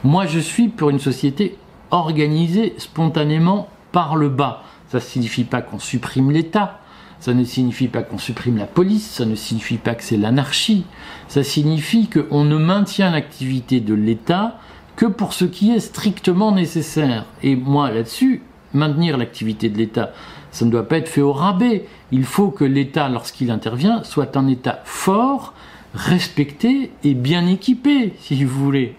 Moi, 0.04 0.28
je 0.28 0.40
suis 0.40 0.68
pour 0.68 0.92
une 0.92 1.00
société 1.00 1.58
organisée 1.90 2.76
spontanément 2.78 3.70
par 3.92 4.18
le 4.18 4.30
bas. 4.30 4.62
Ça 4.90 5.00
ne 5.00 5.04
signifie 5.04 5.46
pas 5.46 5.64
qu'on 5.64 5.80
supprime 5.80 6.30
l'État, 6.30 6.80
ça 7.24 7.34
ne 7.34 7.46
signifie 7.46 7.88
pas 7.88 8.04
qu'on 8.04 8.18
supprime 8.18 8.58
la 8.58 8.66
police, 8.66 9.10
ça 9.10 9.24
ne 9.24 9.36
signifie 9.36 9.78
pas 9.78 9.96
que 9.96 10.04
c'est 10.04 10.18
l'anarchie, 10.18 10.84
ça 11.30 11.42
signifie 11.42 12.10
qu'on 12.10 12.44
ne 12.44 12.58
maintient 12.58 13.12
l'activité 13.12 13.80
de 13.80 13.94
l'État 13.94 14.60
que 14.98 15.06
pour 15.06 15.32
ce 15.32 15.46
qui 15.46 15.72
est 15.72 15.80
strictement 15.80 16.52
nécessaire. 16.52 17.24
Et 17.42 17.56
moi, 17.56 17.92
là-dessus, 17.92 18.42
maintenir 18.74 19.16
l'activité 19.16 19.70
de 19.70 19.78
l'État, 19.78 20.12
ça 20.52 20.66
ne 20.66 20.70
doit 20.70 20.86
pas 20.86 20.98
être 20.98 21.08
fait 21.08 21.22
au 21.22 21.32
rabais. 21.32 21.86
Il 22.12 22.26
faut 22.26 22.50
que 22.50 22.66
l'État, 22.66 23.08
lorsqu'il 23.08 23.52
intervient, 23.52 24.04
soit 24.04 24.36
un 24.36 24.50
État 24.50 24.82
fort, 24.84 25.54
respecté 25.94 26.92
et 27.06 27.14
bien 27.14 27.48
équipé, 27.48 28.16
si 28.20 28.44
vous 28.44 28.66
voulez. 28.66 28.96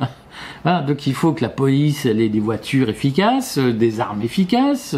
Donc 0.65 1.07
il 1.07 1.15
faut 1.15 1.33
que 1.33 1.43
la 1.43 1.49
police 1.49 2.07
ait 2.07 2.29
des 2.29 2.41
voitures 2.41 2.89
efficaces, 2.89 3.59
euh, 3.59 3.73
des 3.73 4.01
armes 4.01 4.23
efficaces, 4.23 4.97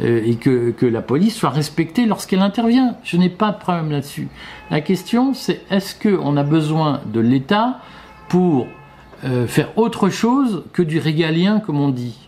euh, 0.00 0.22
et 0.24 0.36
que, 0.36 0.74
la 0.82 1.02
police 1.02 1.36
soit 1.36 1.50
respectée 1.50 2.06
lorsqu'elle 2.06 2.40
intervient. 2.40 2.96
Je 3.04 3.16
n'ai 3.16 3.28
pas 3.28 3.52
de 3.52 3.58
problème 3.58 3.90
là-dessus. 3.90 4.28
La 4.70 4.80
question, 4.80 5.34
c'est 5.34 5.62
est-ce 5.70 5.94
qu'on 5.94 6.36
a 6.36 6.42
besoin 6.42 7.00
de 7.12 7.20
l'État 7.20 7.78
pour 8.28 8.66
euh, 9.24 9.46
faire 9.46 9.76
autre 9.78 10.08
chose 10.08 10.64
que 10.72 10.82
du 10.82 10.98
régalien, 10.98 11.60
comme 11.60 11.80
on 11.80 11.90
dit? 11.90 12.18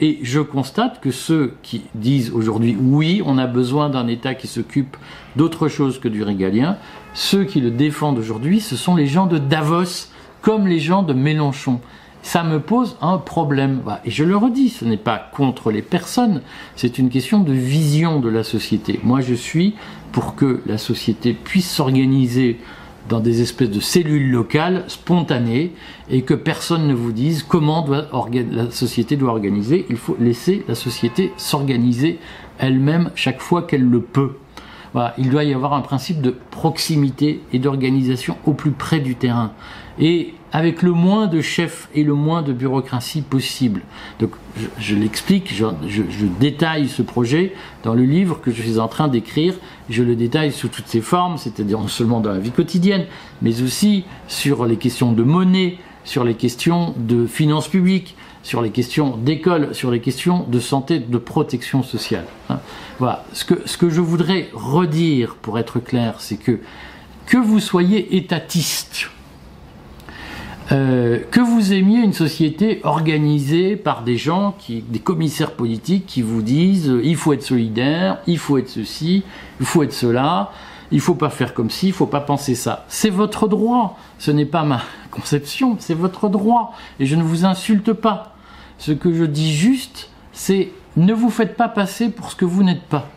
Et 0.00 0.18
je 0.22 0.40
constate 0.40 1.00
que 1.00 1.10
ceux 1.10 1.54
qui 1.62 1.82
disent 1.94 2.30
aujourd'hui 2.30 2.76
oui, 2.78 3.22
on 3.24 3.38
a 3.38 3.46
besoin 3.46 3.88
d'un 3.88 4.08
État 4.08 4.34
qui 4.34 4.46
s'occupe 4.46 4.96
d'autre 5.36 5.68
chose 5.68 5.98
que 5.98 6.08
du 6.08 6.22
régalien, 6.22 6.76
ceux 7.14 7.44
qui 7.44 7.60
le 7.60 7.70
défendent 7.70 8.18
aujourd'hui, 8.18 8.60
ce 8.60 8.76
sont 8.76 8.94
les 8.94 9.06
gens 9.06 9.26
de 9.26 9.38
Davos, 9.38 10.10
comme 10.44 10.66
les 10.66 10.78
gens 10.78 11.02
de 11.02 11.14
Mélenchon. 11.14 11.80
Ça 12.22 12.44
me 12.44 12.60
pose 12.60 12.98
un 13.00 13.16
problème. 13.16 13.80
Et 14.04 14.10
je 14.10 14.24
le 14.24 14.36
redis, 14.36 14.68
ce 14.68 14.84
n'est 14.84 14.98
pas 14.98 15.30
contre 15.34 15.70
les 15.70 15.80
personnes, 15.80 16.42
c'est 16.76 16.98
une 16.98 17.08
question 17.08 17.40
de 17.40 17.52
vision 17.52 18.20
de 18.20 18.28
la 18.28 18.44
société. 18.44 19.00
Moi, 19.02 19.22
je 19.22 19.34
suis 19.34 19.74
pour 20.12 20.34
que 20.34 20.60
la 20.66 20.76
société 20.76 21.32
puisse 21.32 21.70
s'organiser 21.70 22.60
dans 23.08 23.20
des 23.20 23.40
espèces 23.40 23.70
de 23.70 23.80
cellules 23.80 24.30
locales 24.30 24.84
spontanées 24.88 25.72
et 26.10 26.22
que 26.22 26.34
personne 26.34 26.86
ne 26.86 26.94
vous 26.94 27.12
dise 27.12 27.42
comment 27.42 27.86
la 27.88 28.70
société 28.70 29.16
doit 29.16 29.32
organiser. 29.32 29.86
Il 29.88 29.96
faut 29.96 30.16
laisser 30.20 30.64
la 30.68 30.74
société 30.74 31.32
s'organiser 31.38 32.18
elle-même 32.58 33.10
chaque 33.14 33.40
fois 33.40 33.62
qu'elle 33.62 33.88
le 33.88 34.00
peut. 34.00 34.36
Il 35.18 35.30
doit 35.30 35.44
y 35.44 35.52
avoir 35.52 35.72
un 35.72 35.80
principe 35.80 36.20
de 36.20 36.30
proximité 36.30 37.40
et 37.52 37.58
d'organisation 37.58 38.36
au 38.46 38.52
plus 38.52 38.70
près 38.70 39.00
du 39.00 39.16
terrain. 39.16 39.52
Et 39.98 40.34
avec 40.52 40.82
le 40.82 40.92
moins 40.92 41.26
de 41.26 41.40
chefs 41.40 41.88
et 41.94 42.04
le 42.04 42.14
moins 42.14 42.42
de 42.42 42.52
bureaucratie 42.52 43.22
possible. 43.22 43.82
Donc 44.20 44.30
je, 44.78 44.94
l'explique, 44.94 45.52
je, 45.52 46.26
détaille 46.38 46.88
ce 46.88 47.02
projet 47.02 47.54
dans 47.82 47.94
le 47.94 48.04
livre 48.04 48.40
que 48.40 48.52
je 48.52 48.62
suis 48.62 48.78
en 48.78 48.86
train 48.86 49.08
d'écrire. 49.08 49.54
Je 49.90 50.04
le 50.04 50.14
détaille 50.14 50.52
sous 50.52 50.68
toutes 50.68 50.86
ses 50.86 51.00
formes, 51.00 51.38
c'est-à-dire 51.38 51.80
non 51.80 51.88
seulement 51.88 52.20
dans 52.20 52.30
la 52.30 52.38
vie 52.38 52.52
quotidienne, 52.52 53.06
mais 53.42 53.62
aussi 53.62 54.04
sur 54.28 54.64
les 54.64 54.76
questions 54.76 55.10
de 55.10 55.24
monnaie, 55.24 55.78
sur 56.04 56.22
les 56.22 56.34
questions 56.34 56.94
de 56.96 57.26
finances 57.26 57.66
publiques, 57.66 58.14
sur 58.44 58.62
les 58.62 58.70
questions 58.70 59.16
d'école, 59.16 59.74
sur 59.74 59.90
les 59.90 60.00
questions 60.00 60.44
de 60.46 60.60
santé, 60.60 61.00
de 61.00 61.18
protection 61.18 61.82
sociale. 61.82 62.26
Hein. 62.50 62.60
Voilà. 63.00 63.24
Ce 63.32 63.44
que, 63.44 63.54
ce 63.64 63.76
que 63.76 63.90
je 63.90 64.00
voudrais 64.00 64.50
redire, 64.52 65.34
pour 65.42 65.58
être 65.58 65.80
clair, 65.80 66.20
c'est 66.20 66.36
que 66.36 66.60
que 67.26 67.38
vous 67.38 67.58
soyez 67.58 68.16
étatiste, 68.16 69.08
euh, 70.72 71.20
que 71.30 71.40
vous 71.40 71.72
aimiez 71.72 72.00
une 72.00 72.12
société 72.12 72.80
organisée 72.84 73.76
par 73.76 74.02
des 74.02 74.16
gens, 74.16 74.54
qui, 74.58 74.82
des 74.82 74.98
commissaires 74.98 75.52
politiques 75.52 76.06
qui 76.06 76.22
vous 76.22 76.42
disent 76.42 76.90
euh, 76.90 77.00
il 77.02 77.16
faut 77.16 77.32
être 77.32 77.42
solidaire, 77.42 78.18
il 78.26 78.38
faut 78.38 78.58
être 78.58 78.68
ceci, 78.68 79.24
il 79.60 79.66
faut 79.66 79.82
être 79.82 79.92
cela, 79.92 80.52
il 80.90 81.00
faut 81.00 81.14
pas 81.14 81.30
faire 81.30 81.54
comme 81.54 81.70
ci, 81.70 81.88
il 81.88 81.92
faut 81.92 82.06
pas 82.06 82.20
penser 82.20 82.54
ça. 82.54 82.84
C'est 82.88 83.10
votre 83.10 83.48
droit, 83.48 83.98
ce 84.18 84.30
n'est 84.30 84.46
pas 84.46 84.64
ma 84.64 84.82
conception, 85.10 85.76
c'est 85.78 85.94
votre 85.94 86.28
droit 86.28 86.74
et 87.00 87.06
je 87.06 87.16
ne 87.16 87.22
vous 87.22 87.44
insulte 87.44 87.92
pas. 87.92 88.33
Ce 88.78 88.92
que 88.92 89.12
je 89.12 89.24
dis 89.24 89.54
juste, 89.54 90.10
c'est 90.32 90.70
ne 90.96 91.12
vous 91.12 91.30
faites 91.30 91.56
pas 91.56 91.68
passer 91.68 92.10
pour 92.10 92.30
ce 92.30 92.36
que 92.36 92.44
vous 92.44 92.62
n'êtes 92.62 92.82
pas. 92.82 93.08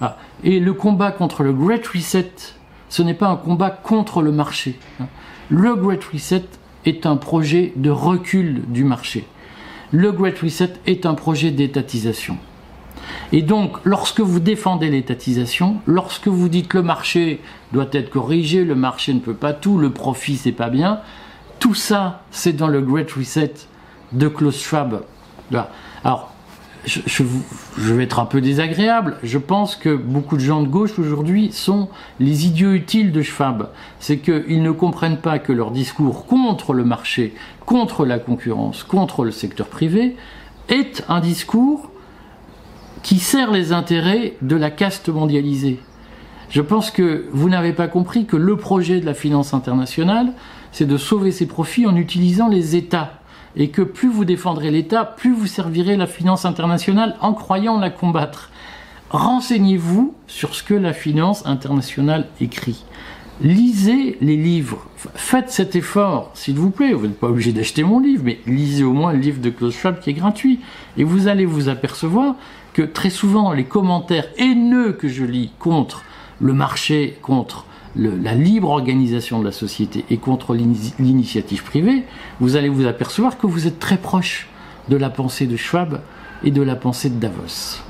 Ah. 0.00 0.16
Et 0.44 0.60
le 0.60 0.74
combat 0.74 1.10
contre 1.10 1.42
le 1.42 1.52
Great 1.52 1.86
Reset, 1.86 2.32
ce 2.88 3.02
n'est 3.02 3.14
pas 3.14 3.28
un 3.28 3.36
combat 3.36 3.70
contre 3.70 4.22
le 4.22 4.32
marché. 4.32 4.78
Le 5.48 5.74
Great 5.74 6.04
Reset 6.04 6.44
est 6.84 7.06
un 7.06 7.16
projet 7.16 7.72
de 7.76 7.90
recul 7.90 8.62
du 8.68 8.84
marché. 8.84 9.26
Le 9.92 10.12
Great 10.12 10.38
Reset 10.38 10.74
est 10.86 11.06
un 11.06 11.14
projet 11.14 11.50
d'étatisation. 11.50 12.38
Et 13.32 13.42
donc, 13.42 13.78
lorsque 13.84 14.20
vous 14.20 14.40
défendez 14.40 14.90
l'étatisation, 14.90 15.76
lorsque 15.86 16.28
vous 16.28 16.48
dites 16.48 16.68
que 16.68 16.78
le 16.78 16.84
marché 16.84 17.40
doit 17.72 17.88
être 17.92 18.10
corrigé, 18.10 18.64
le 18.64 18.74
marché 18.74 19.14
ne 19.14 19.20
peut 19.20 19.34
pas 19.34 19.52
tout, 19.52 19.78
le 19.78 19.90
profit 19.90 20.36
c'est 20.36 20.52
pas 20.52 20.68
bien, 20.68 21.00
tout 21.58 21.74
ça, 21.74 22.22
c'est 22.30 22.52
dans 22.52 22.68
le 22.68 22.80
Great 22.80 23.10
Reset 23.12 23.54
de 24.12 24.28
Klaus 24.28 24.60
Schwab. 24.60 25.02
Alors, 26.04 26.32
je, 26.86 27.92
vais 27.92 28.04
être 28.04 28.20
un 28.20 28.26
peu 28.26 28.40
désagréable. 28.40 29.16
Je 29.22 29.38
pense 29.38 29.74
que 29.74 29.94
beaucoup 29.94 30.36
de 30.36 30.42
gens 30.42 30.62
de 30.62 30.68
gauche 30.68 30.98
aujourd'hui 30.98 31.50
sont 31.52 31.88
les 32.20 32.46
idiots 32.46 32.72
utiles 32.72 33.12
de 33.12 33.22
Schwab. 33.22 33.70
C'est 33.98 34.18
qu'ils 34.18 34.62
ne 34.62 34.70
comprennent 34.70 35.18
pas 35.18 35.38
que 35.38 35.52
leur 35.52 35.72
discours 35.72 36.26
contre 36.26 36.72
le 36.72 36.84
marché, 36.84 37.34
contre 37.64 38.04
la 38.06 38.18
concurrence, 38.18 38.84
contre 38.84 39.24
le 39.24 39.32
secteur 39.32 39.66
privé, 39.66 40.16
est 40.68 41.04
un 41.08 41.20
discours 41.20 41.90
qui 43.02 43.18
sert 43.18 43.50
les 43.50 43.72
intérêts 43.72 44.34
de 44.42 44.56
la 44.56 44.70
caste 44.70 45.08
mondialisée. 45.08 45.80
Je 46.50 46.60
pense 46.60 46.90
que 46.90 47.26
vous 47.32 47.48
n'avez 47.48 47.72
pas 47.72 47.88
compris 47.88 48.26
que 48.26 48.36
le 48.36 48.56
projet 48.56 49.00
de 49.00 49.06
la 49.06 49.14
finance 49.14 49.54
internationale, 49.54 50.32
c'est 50.70 50.86
de 50.86 50.96
sauver 50.96 51.32
ses 51.32 51.46
profits 51.46 51.86
en 51.86 51.96
utilisant 51.96 52.48
les 52.48 52.76
États. 52.76 53.20
Et 53.56 53.68
que 53.68 53.82
plus 53.82 54.08
vous 54.08 54.24
défendrez 54.24 54.70
l'État, 54.70 55.04
plus 55.04 55.32
vous 55.32 55.46
servirez 55.46 55.96
la 55.96 56.06
finance 56.06 56.44
internationale 56.44 57.16
en 57.20 57.32
croyant 57.32 57.78
la 57.78 57.90
combattre. 57.90 58.50
Renseignez-vous 59.10 60.14
sur 60.26 60.54
ce 60.54 60.62
que 60.62 60.74
la 60.74 60.92
finance 60.92 61.46
internationale 61.46 62.26
écrit. 62.40 62.84
Lisez 63.40 64.16
les 64.22 64.36
livres. 64.36 64.86
Faites 65.14 65.50
cet 65.50 65.76
effort, 65.76 66.30
s'il 66.32 66.56
vous 66.56 66.70
plaît. 66.70 66.94
Vous 66.94 67.06
n'êtes 67.06 67.20
pas 67.20 67.28
obligé 67.28 67.52
d'acheter 67.52 67.84
mon 67.84 68.00
livre, 68.00 68.22
mais 68.24 68.40
lisez 68.46 68.82
au 68.82 68.94
moins 68.94 69.12
le 69.12 69.18
livre 69.18 69.40
de 69.40 69.50
Klaus 69.50 69.76
Schwab 69.76 70.00
qui 70.00 70.10
est 70.10 70.14
gratuit. 70.14 70.60
Et 70.96 71.04
vous 71.04 71.28
allez 71.28 71.44
vous 71.44 71.68
apercevoir 71.68 72.36
que 72.72 72.82
très 72.82 73.10
souvent, 73.10 73.52
les 73.52 73.64
commentaires 73.64 74.28
haineux 74.38 74.92
que 74.92 75.08
je 75.08 75.24
lis 75.24 75.50
contre 75.58 76.02
le 76.40 76.54
marché, 76.54 77.18
contre 77.20 77.65
la 77.96 78.34
libre 78.34 78.70
organisation 78.70 79.40
de 79.40 79.44
la 79.44 79.52
société 79.52 80.04
et 80.10 80.18
contre 80.18 80.54
l'initiative 80.54 81.64
privée, 81.64 82.04
vous 82.40 82.56
allez 82.56 82.68
vous 82.68 82.86
apercevoir 82.86 83.38
que 83.38 83.46
vous 83.46 83.66
êtes 83.66 83.78
très 83.78 83.96
proche 83.96 84.48
de 84.88 84.96
la 84.96 85.10
pensée 85.10 85.46
de 85.46 85.56
Schwab 85.56 86.00
et 86.44 86.50
de 86.50 86.62
la 86.62 86.76
pensée 86.76 87.10
de 87.10 87.18
Davos. 87.18 87.80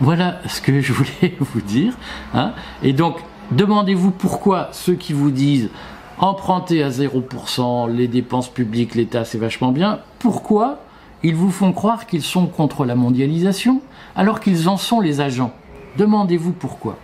Voilà 0.00 0.40
ce 0.46 0.60
que 0.60 0.80
je 0.80 0.92
voulais 0.92 1.36
vous 1.40 1.60
dire. 1.60 1.94
Hein. 2.34 2.52
Et 2.82 2.92
donc, 2.92 3.18
demandez-vous 3.50 4.10
pourquoi 4.10 4.68
ceux 4.72 4.94
qui 4.94 5.12
vous 5.12 5.30
disent 5.30 5.70
emprunter 6.18 6.82
à 6.82 6.90
0%, 6.90 7.90
les 7.90 8.08
dépenses 8.08 8.48
publiques, 8.48 8.94
l'État, 8.94 9.24
c'est 9.24 9.38
vachement 9.38 9.72
bien, 9.72 10.00
pourquoi 10.18 10.80
ils 11.22 11.34
vous 11.34 11.50
font 11.50 11.72
croire 11.72 12.06
qu'ils 12.06 12.22
sont 12.22 12.46
contre 12.46 12.84
la 12.84 12.94
mondialisation 12.94 13.80
alors 14.14 14.40
qu'ils 14.40 14.68
en 14.68 14.76
sont 14.76 15.00
les 15.00 15.20
agents? 15.20 15.52
Demandez-vous 15.98 16.52
pourquoi. 16.52 16.98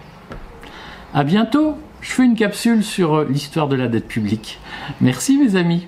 À 1.14 1.24
bientôt. 1.24 1.76
Je 2.02 2.10
fais 2.10 2.24
une 2.24 2.34
capsule 2.34 2.82
sur 2.82 3.14
euh, 3.14 3.26
l'histoire 3.30 3.68
de 3.68 3.76
la 3.76 3.86
dette 3.86 4.08
publique. 4.08 4.58
Merci 5.00 5.38
mes 5.38 5.54
amis. 5.54 5.86